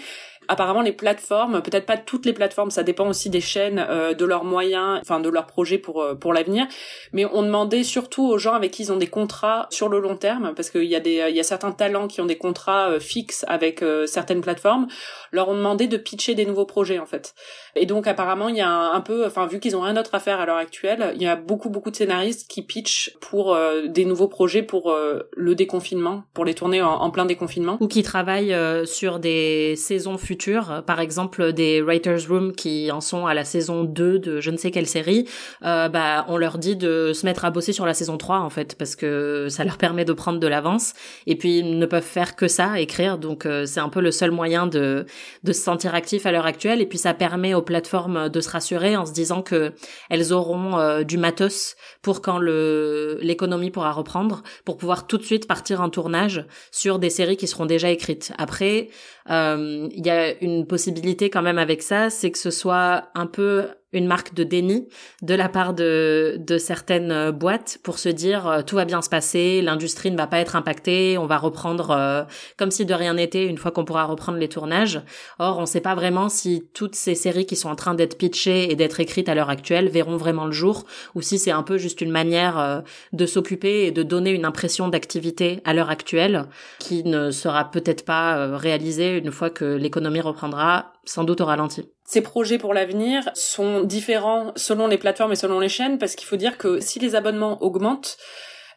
apparemment 0.49 0.81
les 0.81 0.91
plateformes, 0.91 1.61
peut-être 1.61 1.85
pas 1.85 1.95
toutes 1.95 2.25
les 2.25 2.33
plateformes, 2.33 2.71
ça 2.71 2.83
dépend 2.83 3.07
aussi 3.07 3.29
des 3.29 3.39
chaînes, 3.39 3.85
euh, 3.87 4.13
de 4.13 4.25
leurs 4.25 4.43
moyens, 4.43 4.99
enfin 5.01 5.19
de 5.19 5.29
leurs 5.29 5.45
projets 5.45 5.77
pour 5.77 6.01
euh, 6.01 6.15
pour 6.15 6.33
l'avenir. 6.33 6.65
Mais 7.13 7.25
on 7.25 7.43
demandait 7.43 7.83
surtout 7.83 8.25
aux 8.25 8.39
gens 8.39 8.53
avec 8.53 8.71
qui 8.71 8.83
ils 8.83 8.91
ont 8.91 8.97
des 8.97 9.07
contrats 9.07 9.67
sur 9.69 9.87
le 9.87 9.99
long 9.99 10.17
terme, 10.17 10.53
parce 10.55 10.71
qu'il 10.71 10.85
y 10.85 10.95
a 10.95 10.99
des 10.99 11.23
il 11.29 11.35
y 11.35 11.39
a 11.39 11.43
certains 11.43 11.71
talents 11.71 12.07
qui 12.07 12.19
ont 12.19 12.25
des 12.25 12.37
contrats 12.37 12.89
euh, 12.89 12.99
fixes 12.99 13.45
avec 13.47 13.83
certaines 14.07 14.41
plateformes, 14.41 14.87
leur 15.31 15.49
ont 15.49 15.55
demandé 15.55 15.87
de 15.87 15.97
pitcher 15.97 16.33
des 16.33 16.45
nouveaux 16.45 16.65
projets 16.65 16.99
en 16.99 17.05
fait. 17.05 17.35
Et 17.75 17.85
donc 17.85 18.07
apparemment 18.07 18.49
il 18.49 18.57
y 18.57 18.61
a 18.61 18.69
un, 18.69 19.01
peu, 19.01 19.25
enfin 19.25 19.45
vu 19.45 19.59
qu'ils 19.59 19.77
ont 19.77 19.81
rien 19.81 19.93
d'autre 19.93 20.15
à 20.15 20.19
faire 20.19 20.39
à 20.39 20.45
l'heure 20.45 20.57
actuelle, 20.57 21.13
il 21.15 21.21
y 21.21 21.27
a 21.27 21.35
beaucoup 21.35 21.69
beaucoup 21.69 21.91
de 21.91 21.95
scénaristes 21.95 22.49
qui 22.49 22.63
pitchent 22.63 23.11
pour 23.21 23.55
des 23.87 24.05
nouveaux 24.05 24.27
projets 24.27 24.63
pour 24.63 24.93
le 25.31 25.55
déconfinement, 25.55 26.23
pour 26.33 26.45
les 26.45 26.55
tourner 26.55 26.81
en 26.81 27.09
plein 27.11 27.25
déconfinement. 27.25 27.77
Ou 27.79 27.87
qui 27.87 28.01
travaillent 28.01 28.55
sur 28.85 29.19
des 29.19 29.75
saisons 29.75 30.17
futures 30.17 30.38
par 30.85 30.99
exemple 30.99 31.53
des 31.53 31.81
writers 31.81 32.27
room 32.27 32.53
qui 32.53 32.91
en 32.91 33.01
sont 33.01 33.25
à 33.25 33.33
la 33.33 33.43
saison 33.43 33.83
2 33.83 34.19
de 34.19 34.39
je 34.39 34.51
ne 34.51 34.57
sais 34.57 34.71
quelle 34.71 34.87
série, 34.87 35.27
euh, 35.63 35.89
bah 35.89 36.25
on 36.27 36.37
leur 36.37 36.57
dit 36.57 36.75
de 36.75 37.11
se 37.13 37.25
mettre 37.25 37.45
à 37.45 37.51
bosser 37.51 37.73
sur 37.73 37.85
la 37.85 37.93
saison 37.93 38.17
3 38.17 38.39
en 38.39 38.49
fait 38.49 38.75
parce 38.75 38.95
que 38.95 39.47
ça 39.49 39.63
leur 39.63 39.77
permet 39.77 40.05
de 40.05 40.13
prendre 40.13 40.39
de 40.39 40.47
l'avance. 40.47 40.93
Et 41.27 41.35
puis 41.35 41.59
ils 41.59 41.77
ne 41.77 41.85
peuvent 41.85 42.03
faire 42.03 42.35
que 42.35 42.47
ça, 42.47 42.79
écrire. 42.79 43.17
Donc 43.17 43.45
euh, 43.45 43.65
c'est 43.65 43.79
un 43.79 43.89
peu 43.89 44.01
le 44.01 44.11
seul 44.11 44.31
moyen 44.31 44.67
de 44.67 45.05
de 45.43 45.53
se 45.53 45.61
sentir 45.61 45.95
actif 45.95 46.25
à 46.25 46.31
l'heure 46.31 46.45
actuelle. 46.45 46.81
Et 46.81 46.85
puis 46.85 46.97
ça 46.97 47.13
permet 47.13 47.53
aux 47.53 47.61
plateformes 47.61 48.29
de 48.29 48.41
se 48.41 48.49
rassurer 48.49 48.95
en 48.95 49.05
se 49.05 49.13
disant 49.13 49.41
que 49.41 49.73
elles 50.09 50.33
auront 50.33 50.77
euh, 50.77 51.03
du 51.03 51.17
matos 51.17 51.75
pour 52.01 52.21
quand 52.21 52.37
le 52.37 53.19
l'économie 53.21 53.71
pourra 53.71 53.91
reprendre 53.91 54.43
pour 54.65 54.77
pouvoir 54.77 55.07
tout 55.07 55.17
de 55.17 55.23
suite 55.23 55.47
partir 55.47 55.81
en 55.81 55.89
tournage 55.89 56.45
sur 56.71 56.99
des 56.99 57.09
séries 57.09 57.37
qui 57.37 57.47
seront 57.47 57.65
déjà 57.65 57.89
écrites. 57.89 58.33
Après 58.37 58.89
il 59.31 60.05
y 60.05 60.09
a 60.09 60.28
une 60.41 60.65
possibilité 60.65 61.29
quand 61.29 61.41
même 61.41 61.57
avec 61.57 61.81
ça, 61.81 62.09
c'est 62.09 62.31
que 62.31 62.37
ce 62.37 62.51
soit 62.51 63.09
un 63.15 63.27
peu 63.27 63.67
une 63.91 64.05
marque 64.05 64.33
de 64.33 64.43
déni 64.43 64.87
de 65.21 65.33
la 65.33 65.49
part 65.49 65.73
de, 65.73 66.37
de 66.39 66.57
certaines 66.57 67.11
euh, 67.11 67.31
boîtes 67.31 67.79
pour 67.83 67.97
se 67.97 68.09
dire 68.09 68.47
euh, 68.47 68.61
tout 68.61 68.75
va 68.75 68.85
bien 68.85 69.01
se 69.01 69.09
passer, 69.09 69.61
l'industrie 69.61 70.11
ne 70.11 70.17
va 70.17 70.27
pas 70.27 70.39
être 70.39 70.55
impactée, 70.55 71.17
on 71.17 71.25
va 71.25 71.37
reprendre 71.37 71.91
euh, 71.91 72.23
comme 72.57 72.71
si 72.71 72.85
de 72.85 72.93
rien 72.93 73.15
n'était 73.15 73.45
une 73.45 73.57
fois 73.57 73.71
qu'on 73.71 73.85
pourra 73.85 74.05
reprendre 74.05 74.37
les 74.37 74.49
tournages. 74.49 75.01
Or, 75.39 75.57
on 75.57 75.61
ne 75.61 75.65
sait 75.65 75.81
pas 75.81 75.95
vraiment 75.95 76.29
si 76.29 76.69
toutes 76.73 76.95
ces 76.95 77.15
séries 77.15 77.45
qui 77.45 77.55
sont 77.55 77.69
en 77.69 77.75
train 77.75 77.95
d'être 77.95 78.17
pitchées 78.17 78.71
et 78.71 78.75
d'être 78.75 78.99
écrites 78.99 79.29
à 79.29 79.35
l'heure 79.35 79.49
actuelle 79.49 79.89
verront 79.89 80.17
vraiment 80.17 80.45
le 80.45 80.51
jour 80.51 80.85
ou 81.15 81.21
si 81.21 81.39
c'est 81.39 81.51
un 81.51 81.63
peu 81.63 81.77
juste 81.77 82.01
une 82.01 82.11
manière 82.11 82.83
de 83.13 83.25
s'occuper 83.25 83.85
et 83.85 83.91
de 83.91 84.03
donner 84.03 84.31
une 84.31 84.45
impression 84.45 84.87
d'activité 84.87 85.61
à 85.65 85.73
l'heure 85.73 85.89
actuelle 85.89 86.45
qui 86.79 87.03
ne 87.03 87.31
sera 87.31 87.71
peut-être 87.71 88.05
pas 88.05 88.57
réalisée 88.57 89.17
une 89.17 89.31
fois 89.31 89.49
que 89.49 89.65
l'économie 89.65 90.21
reprendra 90.21 90.93
sans 91.05 91.23
doute 91.23 91.41
au 91.41 91.45
ralenti. 91.45 91.89
Ces 92.09 92.21
projets 92.21 92.57
pour 92.57 92.73
l'avenir 92.73 93.29
sont 93.35 93.83
différents 93.83 94.51
selon 94.55 94.87
les 94.87 94.97
plateformes 94.97 95.33
et 95.33 95.35
selon 95.35 95.59
les 95.59 95.69
chaînes 95.69 95.99
parce 95.99 96.15
qu'il 96.15 96.27
faut 96.27 96.37
dire 96.37 96.57
que 96.57 96.79
si 96.79 96.97
les 96.97 97.13
abonnements 97.13 97.61
augmentent, 97.61 98.17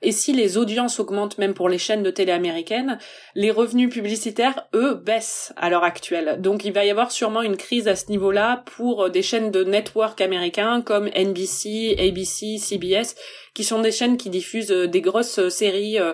et 0.02 0.12
si 0.12 0.34
les 0.34 0.58
audiences 0.58 1.00
augmentent 1.00 1.38
même 1.38 1.54
pour 1.54 1.70
les 1.70 1.78
chaînes 1.78 2.02
de 2.02 2.10
télé 2.10 2.30
américaines, 2.32 2.98
les 3.34 3.50
revenus 3.50 3.88
publicitaires, 3.88 4.66
eux, 4.74 4.94
baissent 4.94 5.54
à 5.56 5.70
l'heure 5.70 5.84
actuelle. 5.84 6.42
Donc 6.42 6.66
il 6.66 6.74
va 6.74 6.84
y 6.84 6.90
avoir 6.90 7.10
sûrement 7.10 7.40
une 7.40 7.56
crise 7.56 7.88
à 7.88 7.96
ce 7.96 8.10
niveau-là 8.10 8.64
pour 8.76 9.08
des 9.08 9.22
chaînes 9.22 9.50
de 9.50 9.64
network 9.64 10.20
américains 10.20 10.82
comme 10.82 11.08
NBC, 11.08 11.96
ABC, 11.98 12.58
CBS, 12.58 13.14
qui 13.54 13.64
sont 13.64 13.80
des 13.80 13.92
chaînes 13.92 14.18
qui 14.18 14.28
diffusent 14.28 14.68
des 14.68 15.00
grosses 15.00 15.48
séries 15.48 15.98
euh, 15.98 16.12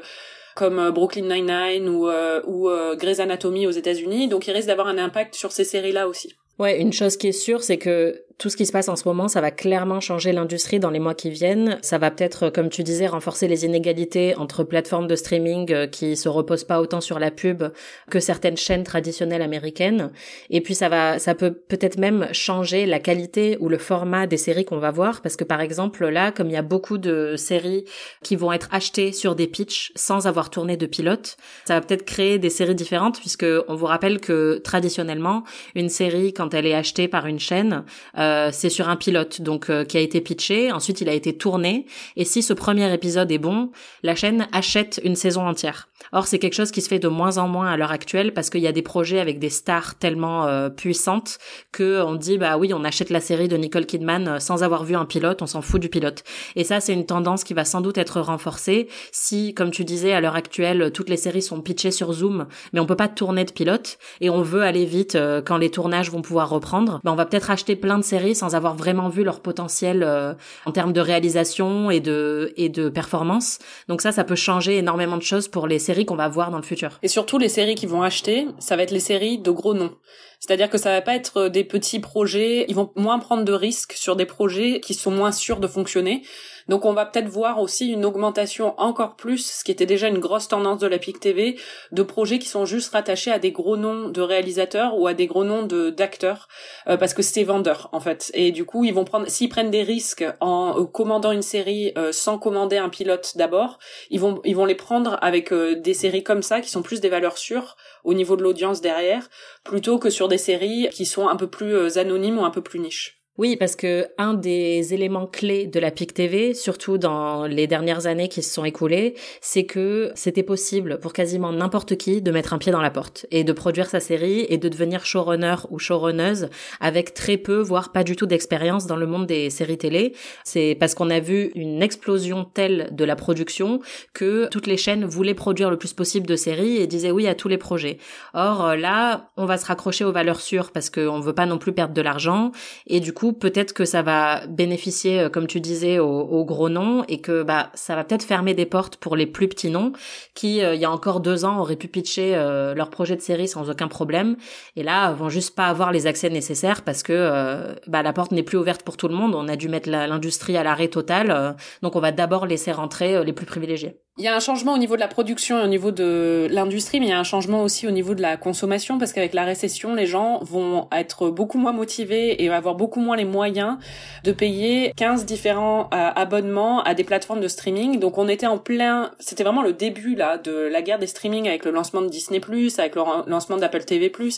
comme 0.55 0.79
euh, 0.81 0.91
Brooklyn 0.91 1.23
Nine-Nine 1.23 1.89
ou, 1.89 2.09
euh, 2.09 2.43
ou 2.45 2.69
euh, 2.69 2.97
Grey's 2.97 3.21
Anatomy 3.21 3.67
aux 3.67 3.73
États-Unis. 3.73 4.29
Donc 4.29 4.47
il 4.47 4.51
risque 4.51 4.67
d'avoir 4.67 4.89
un 4.89 4.99
impact 4.99 5.35
sur 5.35 5.53
ces 5.53 5.65
séries-là 5.65 6.09
aussi. 6.09 6.35
Ouais, 6.59 6.81
une 6.81 6.93
chose 6.93 7.17
qui 7.17 7.29
est 7.29 7.33
sûre, 7.33 7.63
c'est 7.63 7.79
que 7.79 8.25
tout 8.39 8.51
ce 8.51 8.57
qui 8.57 8.67
se 8.67 8.73
passe 8.73 8.89
en 8.89 8.95
ce 8.95 9.07
moment, 9.09 9.27
ça 9.27 9.41
va 9.41 9.51
clairement 9.51 9.99
changer 9.99 10.31
l'industrie 10.31 10.79
dans 10.79 10.91
les 10.91 11.01
mois 11.01 11.15
qui 11.15 11.29
viennent. 11.29 11.79
Ça 11.83 11.99
va 11.99 12.13
peut-être, 12.13 12.51
comme 12.51 12.69
tu 12.69 12.85
disais, 12.85 13.09
renforcer 13.09 13.49
les 13.49 13.65
inégalités 13.65 14.37
entre 14.37 14.63
plateformes 14.63 15.09
de 15.09 15.17
streaming 15.17 15.73
euh, 15.73 15.87
qui 15.89 16.17
se 16.17 16.29
reposent 16.29 16.63
pas 16.63 16.81
autant 16.81 17.01
sur 17.01 17.19
la 17.19 17.33
pub 17.33 17.65
que 18.11 18.21
certaines 18.21 18.57
chaînes 18.57 18.85
traditionnelles 18.85 19.43
américaines. 19.43 20.13
Et 20.51 20.61
puis 20.61 20.77
ça 20.77 20.89
va, 20.89 21.19
ça 21.19 21.35
peut 21.35 21.53
peut-être 21.53 21.99
même 21.99 22.29
changer 22.31 22.87
la 22.87 23.01
qualité 23.01 23.57
ou 23.59 23.69
le 23.69 23.79
format 23.79 24.29
des 24.29 24.37
séries 24.37 24.65
qu'on 24.65 24.79
va 24.79 24.93
voir, 24.93 25.21
parce 25.21 25.35
que 25.35 25.45
par 25.45 25.61
exemple 25.61 26.07
là, 26.07 26.31
comme 26.31 26.49
il 26.49 26.55
y 26.55 26.57
a 26.57 26.63
beaucoup 26.63 26.99
de 26.99 27.35
séries 27.37 27.87
qui 28.23 28.37
vont 28.37 28.53
être 28.53 28.69
achetées 28.71 29.11
sur 29.11 29.35
des 29.35 29.49
pitchs 29.49 29.91
sans 29.97 30.29
avoir 30.29 30.51
tourné 30.51 30.77
de 30.77 30.87
pilote, 30.87 31.37
ça 31.65 31.75
va 31.75 31.81
peut-être 31.81 32.05
créer 32.05 32.39
des 32.39 32.51
séries 32.51 32.77
différentes, 32.77 33.19
puisque 33.19 33.47
on 33.67 33.75
vous 33.75 33.87
rappelle 33.87 34.21
que 34.21 34.59
traditionnellement, 34.63 35.43
une 35.75 35.89
série 35.89 36.33
quand 36.33 36.55
elle 36.55 36.67
est 36.67 36.75
achetée 36.75 37.09
par 37.09 37.27
une 37.27 37.41
chaîne 37.41 37.85
euh, 38.17 38.28
euh, 38.29 38.51
c'est 38.53 38.69
sur 38.69 38.89
un 38.89 38.97
pilote 38.97 39.41
donc 39.41 39.71
euh, 39.71 39.85
qui 39.85 39.97
a 39.97 40.01
été 40.01 40.21
pitché, 40.21 40.71
ensuite 40.73 41.01
il 41.01 41.09
a 41.09 41.13
été 41.13 41.37
tourné 41.37 41.87
et 42.17 42.25
si 42.25 42.43
ce 42.43 42.53
premier 42.53 42.93
épisode 42.93 43.31
est 43.33 43.39
bon, 43.39 43.71
la 44.03 44.15
chaîne 44.15 44.49
achète 44.53 45.01
une 45.05 45.17
saison 45.17 45.47
entière. 45.47 45.89
Or 46.13 46.27
c'est 46.27 46.39
quelque 46.39 46.55
chose 46.55 46.71
qui 46.71 46.81
se 46.81 46.89
fait 46.89 46.99
de 46.99 47.09
moins 47.09 47.39
en 47.39 47.49
moins 47.49 47.69
à 47.69 47.77
l'heure 47.77 47.91
actuelle 47.91 48.33
parce 48.33 48.51
qu'il 48.51 48.61
y 48.61 48.67
a 48.67 48.73
des 48.73 48.83
projets 48.83 49.19
avec 49.19 49.39
des 49.39 49.51
stars 49.51 49.99
tellement 49.99 50.47
euh, 50.47 50.69
puissantes 50.69 51.39
que 51.73 52.03
on 52.03 52.15
dit 52.15 52.39
bah 52.39 52.57
oui, 52.57 52.73
on 52.75 52.85
achète 52.85 53.11
la 53.11 53.21
série 53.21 53.49
de 53.49 53.57
Nicole 53.57 53.87
Kidman 53.87 54.39
sans 54.41 54.63
avoir 54.63 54.85
vu 54.85 54.95
un 54.95 55.07
pilote, 55.07 55.43
on 55.43 55.47
s'en 55.47 55.63
fout 55.63 55.81
du 55.81 55.89
pilote. 55.89 56.23
Et 56.55 56.65
ça 56.65 56.81
c'est 56.81 56.93
une 56.93 57.07
tendance 57.07 57.45
qui 57.45 57.55
va 57.55 57.65
sans 57.65 57.81
doute 57.81 57.99
être 57.99 58.21
renforcée 58.21 58.89
si 59.11 59.55
comme 59.55 59.71
tu 59.71 59.85
disais 59.85 60.13
à 60.13 60.21
l'heure 60.21 60.37
actuelle 60.37 60.91
toutes 60.93 61.09
les 61.09 61.17
séries 61.17 61.43
sont 61.43 61.61
pitchées 61.61 61.91
sur 61.91 62.13
Zoom 62.13 62.47
mais 62.73 62.81
on 62.81 62.87
peut 62.87 62.97
pas 62.97 63.09
tourner 63.09 63.45
de 63.45 63.53
pilote 63.53 63.99
et 64.21 64.31
on 64.31 64.43
veut 64.43 64.63
aller 64.63 64.85
vite 64.85 65.19
quand 65.45 65.57
les 65.57 65.71
tournages 65.71 66.11
vont 66.11 66.23
pouvoir 66.23 66.49
reprendre, 66.51 67.01
ben 67.05 67.13
on 67.13 67.17
va 67.17 67.27
peut-être 67.27 67.51
acheter 67.51 67.77
plein 67.77 67.99
de 67.99 68.05
séries 68.05 68.18
sans 68.35 68.55
avoir 68.55 68.75
vraiment 68.75 69.09
vu 69.09 69.25
leur 69.25 69.41
potentiel 69.41 70.03
euh, 70.03 70.35
en 70.67 70.73
termes 70.73 70.93
de 70.93 71.01
réalisation 71.01 71.91
et 71.91 72.01
de 72.01 72.53
et 72.57 72.69
de 72.69 72.89
performance. 72.89 73.59
Donc 73.89 74.01
ça, 74.01 74.13
ça 74.13 74.25
peut 74.25 74.37
changer 74.37 74.79
énormément 74.79 75.17
de 75.17 75.23
choses 75.23 75.49
pour 75.49 75.67
les 75.67 75.79
séries 75.79 76.07
qu'on 76.07 76.17
va 76.17 76.29
voir 76.29 76.51
dans 76.51 76.59
le 76.59 76.63
futur. 76.63 76.99
Et 77.03 77.09
surtout 77.09 77.39
les 77.39 77.49
séries 77.49 77.75
qui 77.75 77.87
vont 77.87 78.03
acheter, 78.03 78.47
ça 78.59 78.77
va 78.77 78.83
être 78.83 78.91
les 78.91 79.01
séries 79.01 79.39
de 79.39 79.51
gros 79.51 79.75
noms. 79.75 79.93
C'est-à-dire 80.41 80.71
que 80.71 80.79
ça 80.79 80.91
va 80.91 81.01
pas 81.01 81.15
être 81.15 81.49
des 81.49 81.65
petits 81.65 81.99
projets, 81.99 82.65
ils 82.69 82.75
vont 82.75 82.93
moins 82.95 83.19
prendre 83.19 83.45
de 83.45 83.53
risques 83.53 83.95
sur 83.95 84.15
des 84.15 84.27
projets 84.27 84.81
qui 84.81 84.95
sont 84.95 85.11
moins 85.11 85.33
sûrs 85.33 85.59
de 85.59 85.67
fonctionner. 85.67 86.23
Donc 86.69 86.85
on 86.85 86.93
va 86.93 87.07
peut-être 87.07 87.29
voir 87.29 87.61
aussi 87.61 87.89
une 87.89 88.05
augmentation 88.05 88.79
encore 88.79 89.17
plus, 89.17 89.59
ce 89.59 89.65
qui 89.65 89.71
était 89.71 89.87
déjà 89.87 90.09
une 90.09 90.19
grosse 90.19 90.49
tendance 90.49 90.79
de 90.79 90.87
la 90.87 90.99
PIC 90.99 91.19
TV, 91.19 91.59
de 91.93 92.03
projets 92.03 92.39
qui 92.39 92.49
sont 92.49 92.67
juste 92.67 92.93
rattachés 92.93 93.31
à 93.31 93.39
des 93.39 93.53
gros 93.53 93.77
noms 93.77 94.09
de 94.09 94.21
réalisateurs 94.21 94.99
ou 94.99 95.07
à 95.07 95.15
des 95.15 95.27
gros 95.27 95.45
noms 95.45 95.63
de 95.63 95.91
d'acteurs, 95.91 96.49
euh, 96.89 96.97
parce 96.97 97.15
que 97.15 97.23
c'est 97.23 97.45
vendeur 97.45 97.89
en 97.93 98.01
fait. 98.01 98.31
Et 98.35 98.53
du 98.53 98.65
coup 98.65 98.85
ils 98.85 98.95
vont 98.95 99.05
prendre, 99.05 99.29
s'ils 99.29 99.49
prennent 99.49 99.71
des 99.71 99.83
risques 99.83 100.25
en 100.41 100.79
euh, 100.79 100.85
commandant 100.85 101.33
une 101.33 101.43
série 101.43 101.93
euh, 101.97 102.13
sans 102.13 102.39
commander 102.39 102.77
un 102.77 102.91
pilote 102.91 103.33
d'abord, 103.37 103.79
ils 104.11 104.21
vont 104.21 104.41
ils 104.45 104.57
vont 104.57 104.67
les 104.67 104.75
prendre 104.75 105.19
avec 105.23 105.53
des 105.53 105.95
séries 105.95 106.23
comme 106.23 106.43
ça 106.43 106.61
qui 106.61 106.71
sont 106.71 106.83
plus 106.83 107.01
des 107.01 107.09
valeurs 107.09 107.39
sûres 107.39 107.77
au 108.05 108.15
niveau 108.15 108.37
de 108.37 108.43
l'audience 108.43 108.81
derrière, 108.81 109.29
plutôt 109.65 109.99
que 109.99 110.11
sur 110.11 110.29
des 110.29 110.39
séries 110.39 110.89
qui 110.93 111.07
sont 111.07 111.29
un 111.29 111.37
peu 111.37 111.49
plus 111.49 111.97
anonymes 111.97 112.39
ou 112.39 112.45
un 112.45 112.51
peu 112.51 112.63
plus 112.63 112.79
niches. 112.79 113.18
Oui, 113.39 113.55
parce 113.55 113.77
que 113.77 114.09
un 114.19 114.35
des 114.35 114.95
éléments 114.95 115.29
clés 115.29 115.69
de 115.69 115.79
la 115.79 115.93
PIC 115.93 116.13
TV, 116.13 116.55
surtout 116.55 116.99
dans 116.99 117.47
les 117.47 117.69
dernières 117.69 118.09
années 118.09 118.29
qui 118.29 118.43
se 118.43 118.53
sont 118.53 118.65
écoulées, 118.65 119.15
c'est 119.41 119.65
que 119.65 120.11
c'était 120.17 120.43
possible 120.43 120.99
pour 120.99 121.13
quasiment 121.13 121.53
n'importe 121.53 121.97
qui 121.97 122.21
de 122.21 122.33
mettre 122.33 122.53
un 122.53 122.59
pied 122.59 122.73
dans 122.73 122.81
la 122.81 122.91
porte 122.91 123.27
et 123.31 123.45
de 123.45 123.53
produire 123.53 123.87
sa 123.87 124.01
série 124.01 124.45
et 124.49 124.59
de 124.59 124.69
devenir 124.69 125.07
showrunner 125.07 125.55
ou 125.71 125.79
showrunneuse 125.79 126.49
avec 126.81 127.15
très 127.15 127.37
peu, 127.37 127.61
voire 127.61 127.93
pas 127.93 128.03
du 128.03 128.17
tout 128.17 128.27
d'expérience 128.27 128.89
dans 128.89 128.97
le 128.97 129.07
monde 129.07 129.29
des 129.29 129.51
séries 129.51 129.79
télé. 129.79 130.17
C'est 130.43 130.77
parce 130.81 130.97
qu'on 130.97 131.09
a 131.09 131.21
vu 131.21 131.53
une 131.55 131.81
explosion 131.81 132.45
telle 132.45 132.89
de 132.91 133.05
la 133.05 133.15
production 133.15 133.79
que 134.15 134.49
toutes 134.51 134.67
les 134.67 134.77
chaînes 134.77 135.05
voulaient 135.05 135.35
produire 135.35 135.71
le 135.71 135.79
plus 135.79 135.93
possible 135.93 136.27
de 136.27 136.35
séries 136.35 136.79
et 136.79 136.89
disaient 136.89 137.13
oui 137.13 137.29
à 137.29 137.37
tous 137.37 137.47
les 137.47 137.59
projets. 137.59 137.99
Or 138.35 138.75
là, 138.75 139.31
on 139.37 139.47
va 139.47 139.59
se 139.59 139.67
raccrocher 139.67 140.05
aux 140.05 140.11
valeurs 140.11 140.41
sûres 140.41 140.73
parce 140.73 140.91
qu'on 140.91 141.21
veut 141.21 141.35
pas 141.35 141.47
non 141.47 141.59
plus 141.59 141.73
perdre 141.73 141.95
de 141.95 142.03
l'argent 142.03 142.51
et 142.89 142.99
du 142.99 143.13
coup 143.13 143.28
peut-être 143.33 143.73
que 143.73 143.85
ça 143.85 144.03
va 144.03 144.47
bénéficier, 144.47 145.21
euh, 145.21 145.29
comme 145.29 145.47
tu 145.47 145.61
disais, 145.61 145.99
aux, 145.99 146.45
gros 146.45 146.69
noms 146.69 147.05
et 147.09 147.21
que 147.21 147.43
bah 147.43 147.71
ça 147.75 147.95
va 147.97 148.05
peut-être 148.05 148.23
fermer 148.23 148.55
des 148.55 148.67
portes 148.67 148.97
pour 148.97 149.17
les 149.17 149.27
plus 149.27 149.49
petits 149.49 149.71
noms 149.71 149.93
qui, 150.35 150.63
euh, 150.63 150.75
il 150.75 150.81
y 150.81 150.85
a 150.85 150.91
encore 150.91 151.21
deux 151.21 151.45
ans, 151.45 151.61
auraient 151.61 151.77
pu 151.77 151.89
pitcher 151.89 152.35
euh, 152.37 152.75
leur 152.75 152.91
projet 152.91 153.17
de 153.17 153.21
série 153.21 153.49
sans 153.49 153.69
aucun 153.71 153.89
problème 153.89 154.37
et 154.77 154.83
là 154.83 155.13
vont 155.13 155.29
juste 155.29 155.55
pas 155.55 155.67
avoir 155.67 155.93
les 155.93 156.07
accès 156.07 156.31
nécessaires 156.31 156.83
parce 156.83 157.03
que 157.03 157.77
bah, 157.87 158.03
la 158.03 158.13
porte 158.13 158.33
n'est 158.33 158.43
plus 158.43 158.59
ouverte 158.59 158.83
pour 158.83 158.97
tout 158.97 159.09
le 159.09 159.15
monde. 159.15 159.35
On 159.35 159.49
a 159.49 159.57
dû 159.57 159.69
mettre 159.69 159.91
l'industrie 159.91 160.57
à 160.57 160.63
l'arrêt 160.63 160.89
total, 160.89 161.57
donc 161.83 161.97
on 161.97 162.01
va 162.01 162.13
d'abord 162.13 162.47
laisser 162.47 162.73
rentrer 162.73 163.25
les 163.25 163.33
plus 163.33 163.47
privilégiés. 163.47 164.01
Il 164.21 164.25
y 164.25 164.27
a 164.27 164.35
un 164.35 164.41
changement 164.41 164.73
au 164.73 164.79
niveau 164.79 164.97
de 164.97 165.01
la 165.01 165.07
production 165.07 165.61
et 165.61 165.63
au 165.63 165.69
niveau 165.69 165.93
de 165.93 166.49
l'industrie, 166.51 166.99
mais 166.99 167.07
il 167.07 167.11
y 167.11 167.13
a 167.13 167.21
un 167.21 167.23
changement 167.23 167.63
aussi 167.63 167.87
au 167.87 167.93
niveau 167.93 168.17
de 168.17 168.21
la 168.21 168.37
consommation 168.37 168.99
parce 168.99 169.13
qu'avec 169.13 169.33
la 169.33 169.45
récession, 169.45 169.95
les 169.95 170.07
gens 170.07 170.41
vont 170.43 170.89
être 170.91 171.31
beaucoup 171.31 171.57
moins 171.57 171.71
motivés 171.71 172.43
et 172.43 172.51
avoir 172.51 172.75
beaucoup 172.75 172.99
moins 172.99 173.15
les 173.15 173.25
moyens 173.25 173.79
de 174.25 174.33
payer 174.33 174.93
15 174.97 175.25
différents 175.25 175.89
euh, 175.95 176.11
abonnements 176.17 176.83
à 176.83 176.95
des 176.95 177.05
plateformes 177.05 177.41
de 177.41 177.47
streaming. 177.47 178.01
Donc 178.01 178.19
on 178.19 178.27
était 178.27 178.49
en 178.49 178.59
plein, 178.59 179.13
c'était 179.21 179.45
vraiment 179.45 179.63
le 179.63 179.73
début 179.73 180.17
là 180.17 180.37
de 180.37 180.51
la 180.51 180.83
guerre 180.83 180.99
des 180.99 181.07
streaming 181.07 181.47
avec 181.47 181.65
le 181.65 181.71
lancement 181.71 182.03
de 182.03 182.09
Disney+, 182.09 182.41
avec 182.79 182.97
le 182.97 183.03
lancement 183.29 183.57
d'Apple 183.57 183.85
TV+. 183.85 184.13
Il 184.19 184.33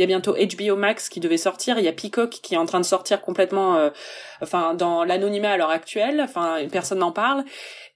y 0.00 0.02
a 0.02 0.06
bientôt 0.06 0.34
HBO 0.34 0.76
Max 0.76 1.10
qui 1.10 1.20
devait 1.20 1.36
sortir, 1.36 1.78
il 1.78 1.84
y 1.84 1.88
a 1.88 1.92
Peacock 1.92 2.30
qui 2.30 2.54
est 2.54 2.58
en 2.58 2.64
train 2.64 2.80
de 2.80 2.86
sortir 2.86 3.20
complètement 3.20 3.76
euh, 3.76 3.90
enfin 4.40 4.72
dans 4.72 5.04
l'anonymat 5.04 5.50
à 5.50 5.56
l'heure 5.58 5.68
actuelle, 5.68 6.22
enfin 6.22 6.56
personne 6.72 7.00
n'en 7.00 7.12
parle 7.12 7.44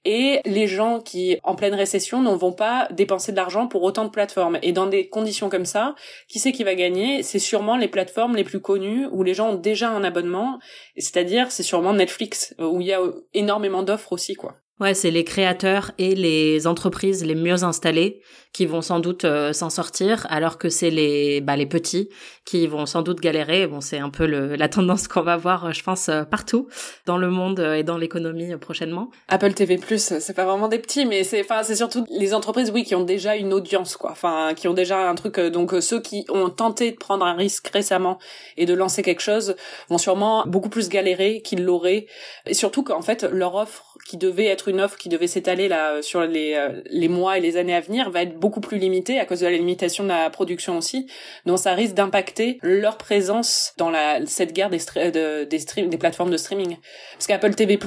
et 0.04 0.40
les 0.44 0.66
gens 0.66 1.00
qui, 1.00 1.38
en 1.42 1.54
pleine 1.54 1.74
récession, 1.74 2.22
ne 2.22 2.30
vont 2.30 2.52
pas 2.52 2.88
dépenser 2.90 3.32
de 3.32 3.36
l'argent 3.36 3.66
pour 3.66 3.82
autant 3.82 4.04
de 4.04 4.10
plateformes. 4.10 4.58
Et 4.62 4.72
dans 4.72 4.86
des 4.86 5.08
conditions 5.08 5.48
comme 5.48 5.66
ça, 5.66 5.94
qui 6.28 6.38
c'est 6.38 6.52
qui 6.52 6.64
va 6.64 6.74
gagner? 6.74 7.22
C'est 7.22 7.38
sûrement 7.38 7.76
les 7.76 7.88
plateformes 7.88 8.36
les 8.36 8.44
plus 8.44 8.60
connues 8.60 9.06
où 9.12 9.22
les 9.22 9.34
gens 9.34 9.50
ont 9.50 9.56
déjà 9.56 9.90
un 9.90 10.04
abonnement, 10.04 10.58
c'est-à-dire 10.96 11.50
c'est 11.50 11.62
sûrement 11.62 11.92
Netflix, 11.92 12.54
où 12.58 12.80
il 12.80 12.86
y 12.86 12.92
a 12.92 13.00
énormément 13.34 13.82
d'offres 13.82 14.12
aussi, 14.12 14.34
quoi. 14.34 14.56
Ouais, 14.80 14.94
c'est 14.94 15.10
les 15.10 15.24
créateurs 15.24 15.92
et 15.98 16.14
les 16.14 16.66
entreprises 16.66 17.22
les 17.22 17.34
mieux 17.34 17.64
installées 17.64 18.22
qui 18.52 18.66
vont 18.66 18.82
sans 18.82 18.98
doute 18.98 19.24
euh, 19.24 19.52
s'en 19.52 19.70
sortir, 19.70 20.26
alors 20.28 20.58
que 20.58 20.70
c'est 20.70 20.90
les 20.90 21.40
bah, 21.40 21.54
les 21.54 21.66
petits 21.66 22.08
qui 22.44 22.66
vont 22.66 22.84
sans 22.86 23.02
doute 23.02 23.20
galérer. 23.20 23.66
Bon, 23.66 23.80
c'est 23.80 23.98
un 23.98 24.10
peu 24.10 24.26
le, 24.26 24.56
la 24.56 24.68
tendance 24.68 25.06
qu'on 25.06 25.20
va 25.20 25.36
voir, 25.36 25.72
je 25.72 25.82
pense, 25.84 26.08
euh, 26.08 26.24
partout 26.24 26.66
dans 27.06 27.16
le 27.16 27.30
monde 27.30 27.60
et 27.60 27.84
dans 27.84 27.96
l'économie 27.96 28.56
prochainement. 28.56 29.10
Apple 29.28 29.52
TV+, 29.52 29.78
c'est 29.96 30.34
pas 30.34 30.46
vraiment 30.46 30.66
des 30.66 30.78
petits, 30.78 31.04
mais 31.04 31.22
c'est 31.24 31.42
enfin 31.42 31.62
c'est 31.62 31.76
surtout 31.76 32.04
les 32.10 32.34
entreprises, 32.34 32.72
oui, 32.74 32.82
qui 32.82 32.94
ont 32.94 33.04
déjà 33.04 33.36
une 33.36 33.52
audience, 33.52 33.96
quoi. 33.96 34.10
Enfin, 34.10 34.54
qui 34.56 34.66
ont 34.66 34.74
déjà 34.74 35.08
un 35.08 35.14
truc. 35.14 35.38
Euh, 35.38 35.50
donc 35.50 35.74
ceux 35.80 36.00
qui 36.00 36.24
ont 36.30 36.48
tenté 36.48 36.92
de 36.92 36.96
prendre 36.96 37.24
un 37.24 37.34
risque 37.34 37.68
récemment 37.68 38.18
et 38.56 38.66
de 38.66 38.74
lancer 38.74 39.02
quelque 39.02 39.22
chose 39.22 39.54
vont 39.90 39.98
sûrement 39.98 40.44
beaucoup 40.46 40.70
plus 40.70 40.88
galérer 40.88 41.42
qu'ils 41.42 41.64
l'auraient, 41.64 42.06
et 42.46 42.54
surtout 42.54 42.82
qu'en 42.82 43.02
fait 43.02 43.22
leur 43.24 43.54
offre 43.54 43.89
qui 44.06 44.16
devait 44.16 44.46
être 44.46 44.68
une 44.68 44.80
offre 44.80 44.96
qui 44.96 45.08
devait 45.08 45.26
s'étaler 45.26 45.68
là 45.68 46.02
sur 46.02 46.22
les 46.22 46.68
les 46.86 47.08
mois 47.08 47.38
et 47.38 47.40
les 47.40 47.56
années 47.56 47.74
à 47.74 47.80
venir 47.80 48.10
va 48.10 48.22
être 48.22 48.38
beaucoup 48.38 48.60
plus 48.60 48.78
limitée 48.78 49.18
à 49.18 49.24
cause 49.24 49.40
de 49.40 49.46
la 49.46 49.52
limitation 49.52 50.04
de 50.04 50.08
la 50.08 50.30
production 50.30 50.78
aussi. 50.78 51.06
Donc 51.46 51.58
ça 51.58 51.74
risque 51.74 51.94
d'impacter 51.94 52.58
leur 52.62 52.96
présence 52.96 53.72
dans 53.76 53.90
la 53.90 54.24
cette 54.26 54.52
guerre 54.52 54.70
des 54.70 54.80
des 55.10 55.86
des 55.86 55.98
plateformes 55.98 56.30
de 56.30 56.36
streaming. 56.36 56.76
Parce 57.14 57.26
qu'Apple 57.26 57.54
TV+ 57.54 57.78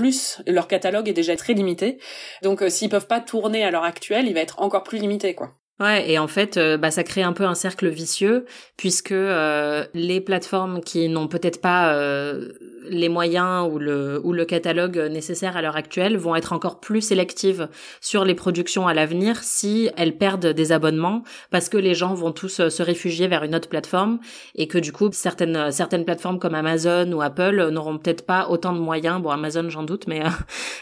leur 0.48 0.68
catalogue 0.68 1.10
est 1.10 1.14
déjà 1.14 1.36
très 1.36 1.54
limité. 1.54 1.98
Donc 2.42 2.64
s'ils 2.70 2.90
peuvent 2.90 3.08
pas 3.08 3.20
tourner 3.20 3.64
à 3.64 3.72
l'heure 3.72 3.84
actuelle, 3.84 4.28
il 4.28 4.34
va 4.34 4.42
être 4.42 4.62
encore 4.62 4.84
plus 4.84 5.00
limité 5.00 5.36
quoi. 5.36 5.54
Ouais, 5.80 6.12
et 6.12 6.20
en 6.20 6.28
fait, 6.28 6.58
euh, 6.58 6.78
bah, 6.78 6.92
ça 6.92 7.04
crée 7.04 7.24
un 7.24 7.34
peu 7.34 7.46
un 7.46 7.56
cercle 7.56 7.88
vicieux, 7.90 8.46
puisque 8.78 9.12
euh, 9.12 9.84
les 9.96 10.22
plateformes 10.22 10.82
qui 10.82 11.10
n'ont 11.10 11.28
peut-être 11.28 11.62
pas 11.62 11.96
euh, 11.96 12.52
les 12.88 13.10
moyens 13.10 13.68
ou 13.72 13.80
le, 13.80 14.22
ou 14.24 14.34
le 14.34 14.46
catalogue 14.46 15.00
nécessaire 15.12 15.58
à 15.58 15.64
l'heure 15.64 15.76
actuelle 15.76 16.16
vont 16.16 16.36
être 16.36 16.54
encore 16.54 16.80
plus 16.80 17.02
sélectives 17.02 17.70
sur 18.02 18.24
les 18.24 18.36
productions 18.36 18.88
à 18.88 18.94
l'avenir 18.94 19.38
si 19.42 19.90
elles 19.98 20.16
perdent 20.16 20.46
des 20.46 20.72
abonnements, 20.72 21.24
parce 21.50 21.70
que 21.70 21.78
les 21.78 21.96
gens 21.96 22.14
vont 22.14 22.32
tous 22.32 22.70
se 22.70 22.84
réfugier 22.84 23.28
vers 23.28 23.44
une 23.44 23.56
autre 23.56 23.68
plateforme, 23.68 24.20
et 24.54 24.68
que 24.68 24.78
du 24.78 24.92
coup, 24.92 25.10
certaines, 25.12 25.72
certaines 25.72 26.06
plateformes 26.06 26.38
comme 26.38 26.54
Amazon 26.54 27.12
ou 27.12 27.22
Apple 27.24 27.70
n'auront 27.72 27.98
peut-être 27.98 28.28
pas 28.28 28.48
autant 28.48 28.74
de 28.74 28.80
moyens, 28.80 29.20
bon 29.24 29.32
Amazon 29.32 29.68
j'en 29.70 29.84
doute, 29.84 30.06
mais 30.08 30.22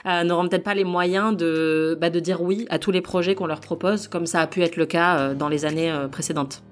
n'auront 0.26 0.50
peut-être 0.50 0.66
pas 0.66 0.76
les 0.76 0.84
moyens 0.84 1.38
de, 1.38 1.98
bah, 2.02 2.10
de 2.10 2.20
dire 2.20 2.42
oui 2.42 2.66
à 2.70 2.78
tous 2.78 2.92
les 2.92 3.02
projets 3.02 3.36
qu'on 3.36 3.48
leur 3.48 3.62
propose, 3.62 4.10
comme 4.10 4.26
ça 4.26 4.42
a 4.42 4.48
pu 4.48 4.62
être 4.64 4.76
le 4.76 4.81
cas 4.86 5.18
euh, 5.18 5.34
dans 5.34 5.50
les 5.50 5.66
années 5.66 5.92
euh, 5.92 6.08
précédentes. 6.08 6.64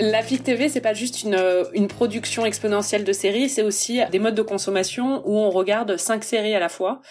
La 0.00 0.22
FIC 0.22 0.42
TV, 0.42 0.68
c'est 0.68 0.80
pas 0.80 0.94
juste 0.94 1.22
une, 1.22 1.34
euh, 1.34 1.64
une 1.74 1.86
production 1.86 2.44
exponentielle 2.46 3.04
de 3.04 3.12
séries, 3.12 3.48
c'est 3.48 3.62
aussi 3.62 4.00
des 4.10 4.18
modes 4.18 4.34
de 4.34 4.42
consommation 4.42 5.22
où 5.26 5.36
on 5.36 5.50
regarde 5.50 5.96
cinq 5.96 6.24
séries 6.24 6.54
à 6.54 6.60
la 6.60 6.68
fois. 6.68 7.02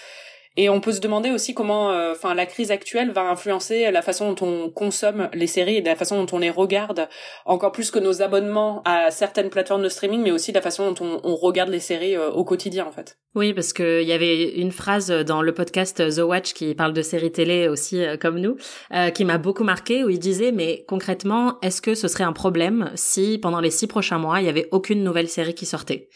Et 0.57 0.69
on 0.69 0.81
peut 0.81 0.91
se 0.91 0.99
demander 0.99 1.31
aussi 1.31 1.53
comment, 1.53 1.91
euh, 1.91 2.11
enfin, 2.11 2.33
la 2.33 2.45
crise 2.45 2.71
actuelle 2.71 3.11
va 3.11 3.21
influencer 3.21 3.89
la 3.89 4.01
façon 4.01 4.33
dont 4.33 4.45
on 4.45 4.69
consomme 4.69 5.29
les 5.33 5.47
séries 5.47 5.77
et 5.77 5.81
la 5.81 5.95
façon 5.95 6.21
dont 6.21 6.35
on 6.35 6.39
les 6.39 6.49
regarde, 6.49 7.07
encore 7.45 7.71
plus 7.71 7.89
que 7.89 7.99
nos 7.99 8.21
abonnements 8.21 8.81
à 8.83 9.11
certaines 9.11 9.49
plateformes 9.49 9.83
de 9.83 9.89
streaming, 9.89 10.21
mais 10.21 10.31
aussi 10.31 10.51
la 10.51 10.61
façon 10.61 10.91
dont 10.91 11.19
on, 11.23 11.35
regarde 11.35 11.69
les 11.69 11.79
séries 11.79 12.17
euh, 12.17 12.29
au 12.29 12.43
quotidien, 12.43 12.85
en 12.85 12.91
fait. 12.91 13.17
Oui, 13.33 13.53
parce 13.53 13.71
que 13.71 14.01
il 14.01 14.07
y 14.07 14.11
avait 14.11 14.49
une 14.59 14.73
phrase 14.73 15.09
dans 15.09 15.41
le 15.41 15.53
podcast 15.53 16.03
The 16.13 16.19
Watch 16.19 16.53
qui 16.53 16.75
parle 16.75 16.91
de 16.91 17.01
séries 17.01 17.31
télé 17.31 17.69
aussi 17.69 18.03
euh, 18.03 18.17
comme 18.17 18.39
nous, 18.39 18.57
qui 19.13 19.23
m'a 19.23 19.37
beaucoup 19.37 19.63
marqué, 19.63 20.03
où 20.03 20.09
il 20.09 20.19
disait, 20.19 20.51
mais 20.51 20.83
concrètement, 20.87 21.57
est-ce 21.61 21.81
que 21.81 21.95
ce 21.95 22.09
serait 22.09 22.25
un 22.25 22.33
problème 22.33 22.91
si 22.95 23.37
pendant 23.37 23.61
les 23.61 23.71
six 23.71 23.87
prochains 23.87 24.17
mois, 24.17 24.41
il 24.41 24.45
y 24.45 24.49
avait 24.49 24.67
aucune 24.71 25.03
nouvelle 25.03 25.29
série 25.29 25.55
qui 25.55 25.65
sortait? 25.65 26.09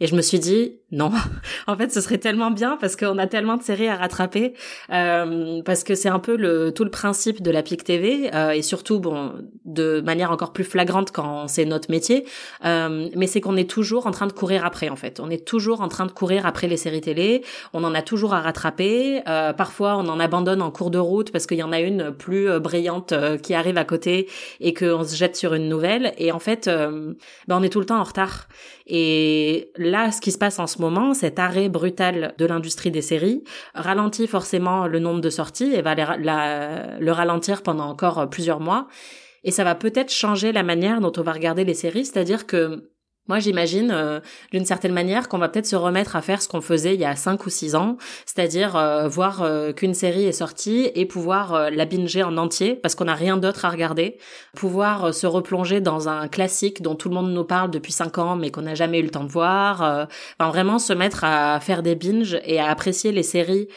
Et 0.00 0.08
je 0.08 0.16
me 0.16 0.22
suis 0.22 0.40
dit 0.40 0.80
non. 0.90 1.12
en 1.66 1.76
fait, 1.76 1.92
ce 1.92 2.00
serait 2.00 2.18
tellement 2.18 2.50
bien 2.50 2.76
parce 2.80 2.96
qu'on 2.96 3.18
a 3.18 3.26
tellement 3.28 3.56
de 3.56 3.62
séries 3.62 3.81
à 3.88 3.96
rattraper 3.96 4.54
euh, 4.90 5.62
parce 5.62 5.84
que 5.84 5.94
c'est 5.94 6.08
un 6.08 6.18
peu 6.18 6.36
le 6.36 6.72
tout 6.72 6.84
le 6.84 6.90
principe 6.90 7.42
de 7.42 7.50
la 7.50 7.62
PIC 7.62 7.84
TV 7.84 8.30
euh, 8.34 8.50
et 8.50 8.62
surtout 8.62 9.00
bon 9.00 9.32
de 9.64 10.00
manière 10.00 10.30
encore 10.30 10.52
plus 10.52 10.64
flagrante 10.64 11.10
quand 11.12 11.48
c'est 11.48 11.64
notre 11.64 11.90
métier. 11.90 12.24
Euh, 12.64 13.08
mais 13.16 13.26
c'est 13.26 13.40
qu'on 13.40 13.56
est 13.56 13.68
toujours 13.68 14.06
en 14.06 14.10
train 14.10 14.26
de 14.26 14.32
courir 14.32 14.64
après 14.64 14.88
en 14.88 14.96
fait. 14.96 15.20
On 15.20 15.30
est 15.30 15.44
toujours 15.44 15.80
en 15.80 15.88
train 15.88 16.06
de 16.06 16.12
courir 16.12 16.46
après 16.46 16.68
les 16.68 16.76
séries 16.76 17.00
télé. 17.00 17.42
On 17.72 17.84
en 17.84 17.94
a 17.94 18.02
toujours 18.02 18.34
à 18.34 18.40
rattraper. 18.40 19.22
Euh, 19.28 19.52
parfois, 19.52 19.96
on 19.96 20.08
en 20.08 20.20
abandonne 20.20 20.62
en 20.62 20.70
cours 20.70 20.90
de 20.90 20.98
route 20.98 21.30
parce 21.30 21.46
qu'il 21.46 21.58
y 21.58 21.62
en 21.62 21.72
a 21.72 21.80
une 21.80 22.12
plus 22.12 22.48
euh, 22.48 22.60
brillante 22.60 23.12
euh, 23.12 23.36
qui 23.36 23.54
arrive 23.54 23.78
à 23.78 23.84
côté 23.84 24.28
et 24.60 24.74
qu'on 24.74 25.04
se 25.04 25.16
jette 25.16 25.36
sur 25.36 25.54
une 25.54 25.68
nouvelle. 25.68 26.12
Et 26.18 26.32
en 26.32 26.38
fait, 26.38 26.66
ben, 26.68 27.14
on 27.48 27.62
est 27.62 27.68
tout 27.68 27.80
le 27.80 27.86
temps 27.86 27.98
en 27.98 28.04
retard. 28.04 28.48
Et 28.86 29.70
là, 29.76 30.10
ce 30.10 30.20
qui 30.20 30.32
se 30.32 30.38
passe 30.38 30.58
en 30.58 30.66
ce 30.66 30.80
moment, 30.80 31.14
cet 31.14 31.38
arrêt 31.38 31.68
brutal 31.68 32.34
de 32.38 32.46
l'industrie 32.46 32.90
des 32.90 33.02
séries, 33.02 33.44
ralentit 33.74 34.26
forcément 34.26 34.86
le 34.86 34.98
nombre 34.98 35.20
de 35.20 35.30
sorties 35.30 35.72
et 35.72 35.82
va 35.82 35.94
le 35.94 37.10
ralentir 37.10 37.62
pendant 37.62 37.86
encore 37.86 38.28
plusieurs 38.28 38.60
mois. 38.60 38.88
Et 39.44 39.50
ça 39.50 39.64
va 39.64 39.74
peut-être 39.74 40.12
changer 40.12 40.52
la 40.52 40.62
manière 40.62 41.00
dont 41.00 41.12
on 41.16 41.22
va 41.22 41.32
regarder 41.32 41.64
les 41.64 41.74
séries, 41.74 42.04
c'est-à-dire 42.04 42.46
que 42.46 42.91
moi, 43.28 43.38
j'imagine 43.38 43.92
euh, 43.92 44.18
d'une 44.50 44.64
certaine 44.64 44.92
manière 44.92 45.28
qu'on 45.28 45.38
va 45.38 45.48
peut-être 45.48 45.66
se 45.66 45.76
remettre 45.76 46.16
à 46.16 46.22
faire 46.22 46.42
ce 46.42 46.48
qu'on 46.48 46.60
faisait 46.60 46.94
il 46.94 47.00
y 47.00 47.04
a 47.04 47.14
cinq 47.14 47.46
ou 47.46 47.50
six 47.50 47.76
ans, 47.76 47.96
c'est-à-dire 48.26 48.74
euh, 48.74 49.06
voir 49.06 49.42
euh, 49.42 49.72
qu'une 49.72 49.94
série 49.94 50.24
est 50.24 50.32
sortie 50.32 50.90
et 50.96 51.06
pouvoir 51.06 51.70
la 51.70 51.84
binger 51.84 52.24
en 52.24 52.36
entier 52.36 52.74
parce 52.74 52.96
qu'on 52.96 53.04
n'a 53.04 53.14
rien 53.14 53.36
d'autre 53.36 53.64
à 53.64 53.70
regarder, 53.70 54.18
pouvoir 54.56 55.14
se 55.14 55.28
replonger 55.28 55.80
dans 55.80 56.08
un 56.08 56.26
classique 56.26 56.82
dont 56.82 56.96
tout 56.96 57.08
le 57.08 57.14
monde 57.14 57.32
nous 57.32 57.44
parle 57.44 57.70
depuis 57.70 57.92
cinq 57.92 58.18
ans 58.18 58.34
mais 58.34 58.50
qu'on 58.50 58.62
n'a 58.62 58.74
jamais 58.74 58.98
eu 58.98 59.04
le 59.04 59.10
temps 59.10 59.24
de 59.24 59.30
voir, 59.30 59.82
enfin 59.82 60.50
vraiment 60.50 60.80
se 60.80 60.92
mettre 60.92 61.22
à 61.22 61.60
faire 61.60 61.82
des 61.82 61.94
binges 61.94 62.40
et 62.44 62.58
à 62.58 62.68
apprécier 62.70 63.12
les 63.12 63.22
séries 63.22 63.68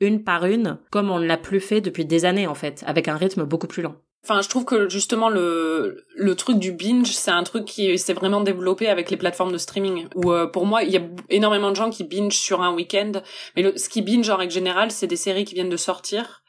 une 0.00 0.22
par 0.22 0.46
une 0.46 0.78
comme 0.90 1.10
on 1.10 1.18
ne 1.18 1.26
l'a 1.26 1.38
plus 1.38 1.60
fait 1.60 1.80
depuis 1.80 2.04
des 2.04 2.24
années 2.24 2.46
en 2.46 2.54
fait, 2.54 2.84
avec 2.86 3.08
un 3.08 3.16
rythme 3.16 3.44
beaucoup 3.44 3.66
plus 3.66 3.82
lent. 3.82 3.96
Enfin, 4.24 4.40
je 4.40 4.48
trouve 4.48 4.64
que 4.64 4.88
justement 4.88 5.28
le 5.28 6.04
le 6.14 6.34
truc 6.36 6.58
du 6.58 6.72
binge, 6.72 7.10
c'est 7.10 7.32
un 7.32 7.42
truc 7.42 7.64
qui 7.64 7.98
s'est 7.98 8.12
vraiment 8.12 8.40
développé 8.40 8.88
avec 8.88 9.10
les 9.10 9.16
plateformes 9.16 9.52
de 9.52 9.58
streaming. 9.58 10.06
Où 10.14 10.32
euh, 10.32 10.46
pour 10.46 10.64
moi, 10.64 10.84
il 10.84 10.90
y 10.90 10.96
a 10.96 11.02
énormément 11.28 11.70
de 11.70 11.76
gens 11.76 11.90
qui 11.90 12.04
binge 12.04 12.36
sur 12.36 12.62
un 12.62 12.72
week-end, 12.72 13.12
mais 13.56 13.62
le, 13.62 13.76
ce 13.76 13.88
qui 13.88 14.00
binge 14.00 14.30
en 14.30 14.36
règle 14.36 14.52
générale, 14.52 14.92
c'est 14.92 15.08
des 15.08 15.16
séries 15.16 15.44
qui 15.44 15.54
viennent 15.54 15.68
de 15.68 15.76
sortir 15.76 16.42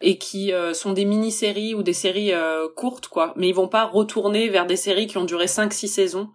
et 0.00 0.18
qui 0.18 0.52
euh, 0.52 0.74
sont 0.74 0.92
des 0.92 1.04
mini-séries 1.04 1.74
ou 1.74 1.84
des 1.84 1.92
séries 1.92 2.32
euh, 2.32 2.66
courtes, 2.74 3.06
quoi. 3.06 3.32
Mais 3.36 3.48
ils 3.48 3.54
vont 3.54 3.68
pas 3.68 3.84
retourner 3.84 4.48
vers 4.48 4.66
des 4.66 4.76
séries 4.76 5.06
qui 5.06 5.16
ont 5.16 5.24
duré 5.24 5.46
5-6 5.46 5.86
saisons 5.86 6.30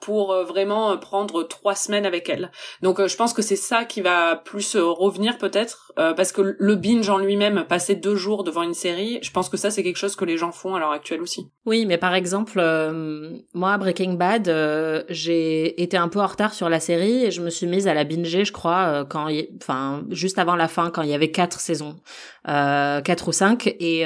pour 0.00 0.32
euh, 0.32 0.44
vraiment 0.44 0.92
euh, 0.92 0.96
prendre 0.96 1.42
trois 1.42 1.74
semaines 1.74 2.06
avec 2.06 2.28
elle. 2.28 2.50
Donc 2.82 3.00
euh, 3.00 3.08
je 3.08 3.16
pense 3.16 3.32
que 3.32 3.42
c'est 3.42 3.56
ça 3.56 3.84
qui 3.84 4.00
va 4.00 4.36
plus 4.36 4.76
revenir 4.76 5.38
peut-être 5.38 5.85
parce 5.96 6.32
que 6.32 6.56
le 6.58 6.74
binge 6.74 7.08
en 7.08 7.18
lui-même, 7.18 7.64
passer 7.68 7.94
deux 7.94 8.16
jours 8.16 8.44
devant 8.44 8.62
une 8.62 8.74
série, 8.74 9.18
je 9.22 9.30
pense 9.30 9.48
que 9.48 9.56
ça 9.56 9.70
c'est 9.70 9.82
quelque 9.82 9.96
chose 9.96 10.16
que 10.16 10.24
les 10.24 10.36
gens 10.36 10.52
font 10.52 10.74
à 10.74 10.80
l'heure 10.80 10.92
actuelle 10.92 11.22
aussi. 11.22 11.48
Oui, 11.64 11.86
mais 11.86 11.98
par 11.98 12.14
exemple, 12.14 12.60
moi 13.54 13.78
Breaking 13.78 14.14
Bad, 14.14 14.52
j'ai 15.08 15.82
été 15.82 15.96
un 15.96 16.08
peu 16.08 16.20
en 16.20 16.26
retard 16.26 16.54
sur 16.54 16.68
la 16.68 16.80
série 16.80 17.24
et 17.24 17.30
je 17.30 17.42
me 17.42 17.50
suis 17.50 17.66
mise 17.66 17.88
à 17.88 17.94
la 17.94 18.04
binger, 18.04 18.44
je 18.44 18.52
crois, 18.52 19.06
quand, 19.08 19.28
enfin 19.60 20.04
juste 20.10 20.38
avant 20.38 20.56
la 20.56 20.68
fin, 20.68 20.90
quand 20.90 21.02
il 21.02 21.08
y 21.08 21.14
avait 21.14 21.30
quatre 21.30 21.60
saisons, 21.60 21.96
quatre 22.44 23.28
ou 23.28 23.32
cinq, 23.32 23.66
et 23.66 24.04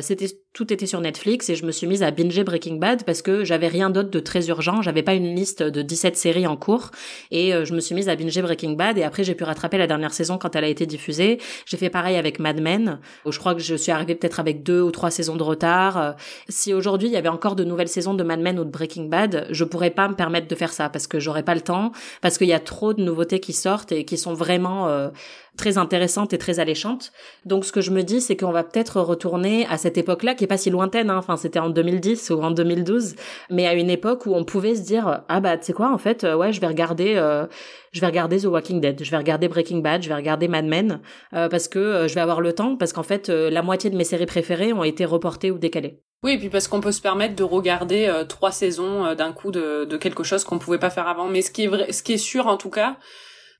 c'était 0.00 0.28
tout 0.52 0.72
était 0.72 0.86
sur 0.86 1.00
Netflix 1.00 1.48
et 1.48 1.54
je 1.54 1.64
me 1.64 1.72
suis 1.72 1.86
mise 1.86 2.02
à 2.02 2.10
binger 2.10 2.44
Breaking 2.44 2.76
Bad 2.76 3.04
parce 3.04 3.22
que 3.22 3.44
j'avais 3.44 3.68
rien 3.68 3.88
d'autre 3.90 4.10
de 4.10 4.20
très 4.20 4.48
urgent, 4.48 4.82
j'avais 4.82 5.02
pas 5.02 5.14
une 5.14 5.34
liste 5.34 5.62
de 5.62 5.82
17 5.82 6.16
séries 6.16 6.46
en 6.46 6.56
cours 6.56 6.90
et 7.30 7.54
euh, 7.54 7.64
je 7.64 7.74
me 7.74 7.80
suis 7.80 7.94
mise 7.94 8.08
à 8.08 8.16
binger 8.16 8.42
Breaking 8.42 8.72
Bad 8.72 8.98
et 8.98 9.02
après 9.02 9.24
j'ai 9.24 9.34
pu 9.34 9.44
rattraper 9.44 9.78
la 9.78 9.86
dernière 9.86 10.12
saison 10.12 10.36
quand 10.36 10.54
elle 10.54 10.64
a 10.64 10.68
été 10.68 10.84
diffusée. 10.84 11.21
J'ai 11.66 11.76
fait 11.76 11.90
pareil 11.90 12.16
avec 12.16 12.38
Mad 12.38 12.60
Men, 12.60 13.00
où 13.24 13.32
je 13.32 13.38
crois 13.38 13.54
que 13.54 13.60
je 13.60 13.74
suis 13.74 13.92
arrivée 13.92 14.14
peut-être 14.14 14.40
avec 14.40 14.62
deux 14.62 14.80
ou 14.80 14.90
trois 14.90 15.10
saisons 15.10 15.36
de 15.36 15.42
retard. 15.42 15.98
Euh, 15.98 16.12
si 16.48 16.74
aujourd'hui 16.74 17.08
il 17.08 17.12
y 17.12 17.16
avait 17.16 17.28
encore 17.28 17.56
de 17.56 17.64
nouvelles 17.64 17.88
saisons 17.88 18.14
de 18.14 18.22
Mad 18.22 18.40
Men 18.40 18.58
ou 18.58 18.64
de 18.64 18.70
Breaking 18.70 19.04
Bad, 19.04 19.46
je 19.50 19.64
pourrais 19.64 19.90
pas 19.90 20.08
me 20.08 20.14
permettre 20.14 20.48
de 20.48 20.54
faire 20.54 20.72
ça 20.72 20.88
parce 20.88 21.06
que 21.06 21.20
j'aurais 21.20 21.42
pas 21.42 21.54
le 21.54 21.60
temps, 21.60 21.92
parce 22.20 22.38
qu'il 22.38 22.48
y 22.48 22.52
a 22.52 22.60
trop 22.60 22.94
de 22.94 23.02
nouveautés 23.02 23.40
qui 23.40 23.52
sortent 23.52 23.92
et 23.92 24.04
qui 24.04 24.18
sont 24.18 24.34
vraiment 24.34 24.88
euh, 24.88 25.08
très 25.56 25.76
intéressante 25.76 26.32
et 26.32 26.38
très 26.38 26.60
alléchante. 26.60 27.12
Donc 27.44 27.64
ce 27.64 27.72
que 27.72 27.80
je 27.80 27.90
me 27.90 28.02
dis, 28.02 28.20
c'est 28.20 28.36
qu'on 28.36 28.52
va 28.52 28.64
peut-être 28.64 29.00
retourner 29.00 29.66
à 29.66 29.76
cette 29.76 29.98
époque-là, 29.98 30.34
qui 30.34 30.44
est 30.44 30.46
pas 30.46 30.56
si 30.56 30.70
lointaine, 30.70 31.10
hein. 31.10 31.18
enfin 31.18 31.36
c'était 31.36 31.58
en 31.58 31.68
2010 31.68 32.30
ou 32.30 32.42
en 32.42 32.50
2012, 32.50 33.14
mais 33.50 33.66
à 33.66 33.74
une 33.74 33.90
époque 33.90 34.26
où 34.26 34.34
on 34.34 34.44
pouvait 34.44 34.74
se 34.74 34.82
dire 34.82 35.22
ah 35.28 35.40
bah 35.40 35.58
tu 35.58 35.66
sais 35.66 35.72
quoi 35.72 35.92
en 35.92 35.98
fait, 35.98 36.24
euh, 36.24 36.36
ouais 36.36 36.52
je 36.52 36.60
vais 36.60 36.66
regarder, 36.66 37.14
euh, 37.16 37.46
je 37.92 38.00
vais 38.00 38.06
regarder 38.06 38.40
The 38.40 38.46
Walking 38.46 38.80
Dead, 38.80 39.04
je 39.04 39.10
vais 39.10 39.18
regarder 39.18 39.48
Breaking 39.48 39.78
Bad, 39.78 40.02
je 40.02 40.08
vais 40.08 40.14
regarder 40.14 40.48
Mad 40.48 40.64
Men 40.64 41.00
euh, 41.34 41.48
parce 41.48 41.68
que 41.68 42.06
je 42.08 42.14
vais 42.14 42.20
avoir 42.20 42.40
le 42.40 42.54
temps, 42.54 42.76
parce 42.76 42.92
qu'en 42.92 43.02
fait 43.02 43.28
la 43.28 43.62
moitié 43.62 43.90
de 43.90 43.96
mes 43.96 44.04
séries 44.04 44.26
préférées 44.26 44.72
ont 44.72 44.84
été 44.84 45.04
reportées 45.04 45.50
ou 45.50 45.58
décalées. 45.58 46.00
Oui, 46.24 46.34
et 46.34 46.38
puis 46.38 46.48
parce 46.50 46.68
qu'on 46.68 46.80
peut 46.80 46.92
se 46.92 47.00
permettre 47.00 47.34
de 47.34 47.42
regarder 47.42 48.22
trois 48.28 48.52
saisons 48.52 49.12
d'un 49.14 49.32
coup 49.32 49.50
de, 49.50 49.84
de 49.84 49.96
quelque 49.96 50.22
chose 50.22 50.44
qu'on 50.44 50.60
pouvait 50.60 50.78
pas 50.78 50.90
faire 50.90 51.08
avant. 51.08 51.26
Mais 51.26 51.42
ce 51.42 51.50
qui 51.50 51.64
est 51.64 51.66
vrai, 51.66 51.90
ce 51.90 52.04
qui 52.04 52.12
est 52.12 52.18
sûr 52.18 52.46
en 52.46 52.56
tout 52.56 52.70
cas, 52.70 52.96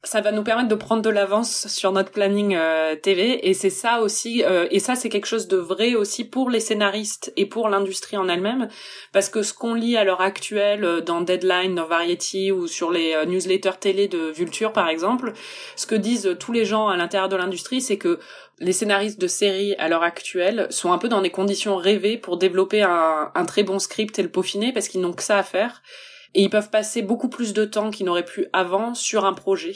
ça 0.05 0.21
va 0.21 0.33
nous 0.33 0.43
permettre 0.43 0.69
de 0.69 0.75
prendre 0.75 1.01
de 1.01 1.11
l'avance 1.11 1.69
sur 1.69 1.93
notre 1.93 2.11
planning 2.11 2.57
euh, 2.57 2.97
TV 2.97 3.49
et 3.49 3.55
c'est 3.55 3.71
ça 3.71 4.01
aussi 4.01 4.43
euh, 4.43 4.67
et 4.73 4.81
ça 4.81 4.97
c'est 4.97 5.09
quelque 5.09 5.27
chose 5.27 5.47
de 5.47 5.57
vrai 5.57 5.95
aussi 5.95 6.25
pour 6.25 6.51
les 6.51 6.59
scénaristes 6.59 7.33
et 7.37 7.47
pour 7.47 7.69
l'industrie 7.69 8.17
en 8.17 8.29
elle-même. 8.29 8.69
Parce 9.13 9.29
que 9.29 9.43
ce 9.43 9.55
qu'on 9.55 9.75
lit 9.75 9.97
à 9.97 10.03
l'heure 10.03 10.21
actuelle 10.21 10.85
euh, 10.85 11.01
dans 11.01 11.21
Deadline, 11.21 11.77
dans 11.77 11.87
Variety 11.87 12.51
ou 12.51 12.67
sur 12.67 12.91
les 12.91 13.15
newsletters 13.27 13.79
télé 13.79 14.09
de 14.09 14.33
Vulture 14.33 14.73
par 14.73 14.89
exemple, 14.89 15.35
ce 15.77 15.87
que 15.87 15.95
disent 15.95 16.37
tous 16.41 16.53
les 16.53 16.65
gens 16.65 16.89
à 16.89 16.97
l'intérieur 16.97 17.29
de 17.29 17.37
l'industrie 17.37 17.81
c'est 17.81 17.99
que 17.99 18.19
les 18.59 18.73
scénaristes 18.73 19.21
de 19.21 19.29
séries 19.29 19.77
à 19.77 19.89
l'heure 19.89 20.03
actuelle 20.03 20.67
sont 20.71 20.93
un 20.93 20.99
peu 20.99 21.09
dans 21.09 21.23
des 21.23 21.31
conditions 21.31 21.77
rêvées 21.77 22.17
pour 22.17 22.39
développer 22.39 22.83
un, 22.83 23.31
un 23.33 23.45
très 23.45 23.63
bon 23.63 23.79
script 23.79 24.19
et 24.19 24.23
le 24.23 24.31
peaufiner 24.31 24.73
parce 24.73 24.89
qu'ils 24.89 25.01
n'ont 25.01 25.13
que 25.13 25.23
ça 25.23 25.39
à 25.39 25.43
faire 25.45 25.81
et 26.35 26.43
ils 26.43 26.51
peuvent 26.51 26.71
passer 26.71 27.03
beaucoup 27.03 27.29
plus 27.29 27.53
de 27.53 27.65
temps 27.65 27.91
qu'ils 27.91 28.07
n'auraient 28.07 28.25
pu 28.25 28.47
avant 28.53 28.95
sur 28.95 29.25
un 29.25 29.35
projet. 29.35 29.75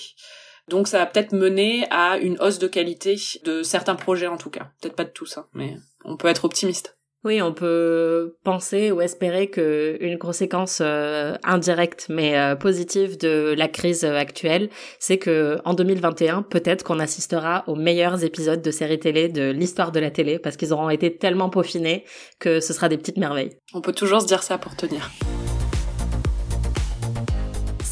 Donc 0.69 0.89
ça 0.89 0.99
va 0.99 1.07
peut-être 1.07 1.33
mener 1.33 1.87
à 1.91 2.19
une 2.19 2.39
hausse 2.41 2.59
de 2.59 2.67
qualité 2.67 3.17
de 3.45 3.63
certains 3.63 3.95
projets 3.95 4.27
en 4.27 4.37
tout 4.37 4.51
cas. 4.51 4.71
Peut-être 4.81 4.97
pas 4.97 5.05
de 5.05 5.11
tous, 5.11 5.39
hein, 5.39 5.47
mais 5.55 5.77
on 6.05 6.17
peut 6.17 6.29
être 6.29 6.45
optimiste. 6.45 6.97
Oui, 7.25 7.43
on 7.43 7.53
peut 7.53 8.37
penser 8.45 8.93
ou 8.93 9.01
espérer 9.01 9.49
que 9.49 9.97
une 10.01 10.17
conséquence 10.17 10.79
euh, 10.81 11.35
indirecte 11.43 12.07
mais 12.09 12.39
euh, 12.39 12.55
positive 12.55 13.19
de 13.19 13.53
la 13.57 13.67
crise 13.67 14.05
actuelle, 14.05 14.69
c'est 15.01 15.19
que 15.19 15.59
en 15.65 15.75
2021, 15.75 16.43
peut-être 16.43 16.85
qu'on 16.85 17.01
assistera 17.01 17.65
aux 17.67 17.75
meilleurs 17.75 18.23
épisodes 18.23 18.63
de 18.63 18.71
séries 18.71 19.01
télé 19.01 19.29
de 19.29 19.51
l'histoire 19.51 19.91
de 19.91 19.99
la 19.99 20.13
télé 20.13 20.39
parce 20.39 20.57
qu'ils 20.57 20.73
auront 20.73 20.89
été 20.89 21.17
tellement 21.17 21.51
peaufinés 21.51 22.05
que 22.39 22.61
ce 22.61 22.73
sera 22.73 22.89
des 22.89 22.97
petites 22.97 23.19
merveilles. 23.19 23.59
On 23.75 23.81
peut 23.81 23.93
toujours 23.93 24.21
se 24.21 24.27
dire 24.27 24.45
ça 24.45 24.57
pour 24.57 24.77
tenir. 24.77 25.11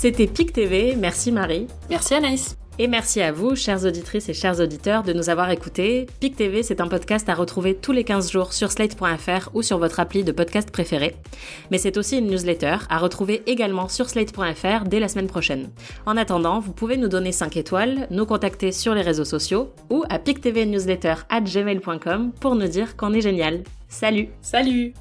C'était 0.05 0.27
PIC 0.27 0.53
TV, 0.53 0.97
merci 0.97 1.33
Marie. 1.33 1.67
Merci 1.89 2.13
Anaïs. 2.13 2.59
Et 2.79 2.89
merci 2.89 3.23
à 3.23 3.33
vous, 3.33 3.57
chères 3.57 3.87
auditrices 3.87 4.29
et 4.29 4.35
chers 4.35 4.61
auditeurs, 4.61 5.03
de 5.03 5.15
nous 5.15 5.31
avoir 5.31 5.49
écoutés. 5.51 6.05
PIC 6.21 6.37
TV, 6.37 6.63
c'est 6.63 6.83
un 6.83 6.89
podcast 6.89 7.27
à 7.31 7.35
retrouver 7.35 7.75
tous 7.75 7.93
les 7.93 8.05
15 8.05 8.31
jours 8.31 8.53
sur 8.53 8.71
slate.fr 8.71 9.49
ou 9.55 9.63
sur 9.63 9.79
votre 9.79 10.01
appli 10.01 10.23
de 10.23 10.31
podcast 10.31 10.71
préféré. 10.71 11.17
Mais 11.71 11.79
c'est 11.79 11.97
aussi 11.97 12.19
une 12.19 12.27
newsletter 12.27 12.77
à 12.91 12.99
retrouver 12.99 13.45
également 13.47 13.89
sur 13.89 14.11
slate.fr 14.11 14.85
dès 14.85 15.01
la 15.01 15.09
semaine 15.09 15.27
prochaine. 15.27 15.71
En 16.05 16.19
attendant, 16.19 16.61
vous 16.61 16.75
pouvez 16.75 16.99
nous 16.99 17.09
donner 17.09 17.33
5 17.33 17.57
étoiles, 17.57 18.07
nous 18.11 18.27
contacter 18.27 18.73
sur 18.73 18.95
les 18.95 19.01
réseaux 19.01 19.25
sociaux 19.25 19.73
ou 19.89 20.05
à 20.11 20.19
pictvnewsletter 20.19 21.15
at 21.31 21.41
gmail.com 21.41 22.33
pour 22.39 22.57
nous 22.57 22.69
dire 22.69 22.99
qu'on 22.99 23.15
est 23.15 23.23
génial. 23.23 23.63
Salut 23.89 24.29
Salut 24.43 24.93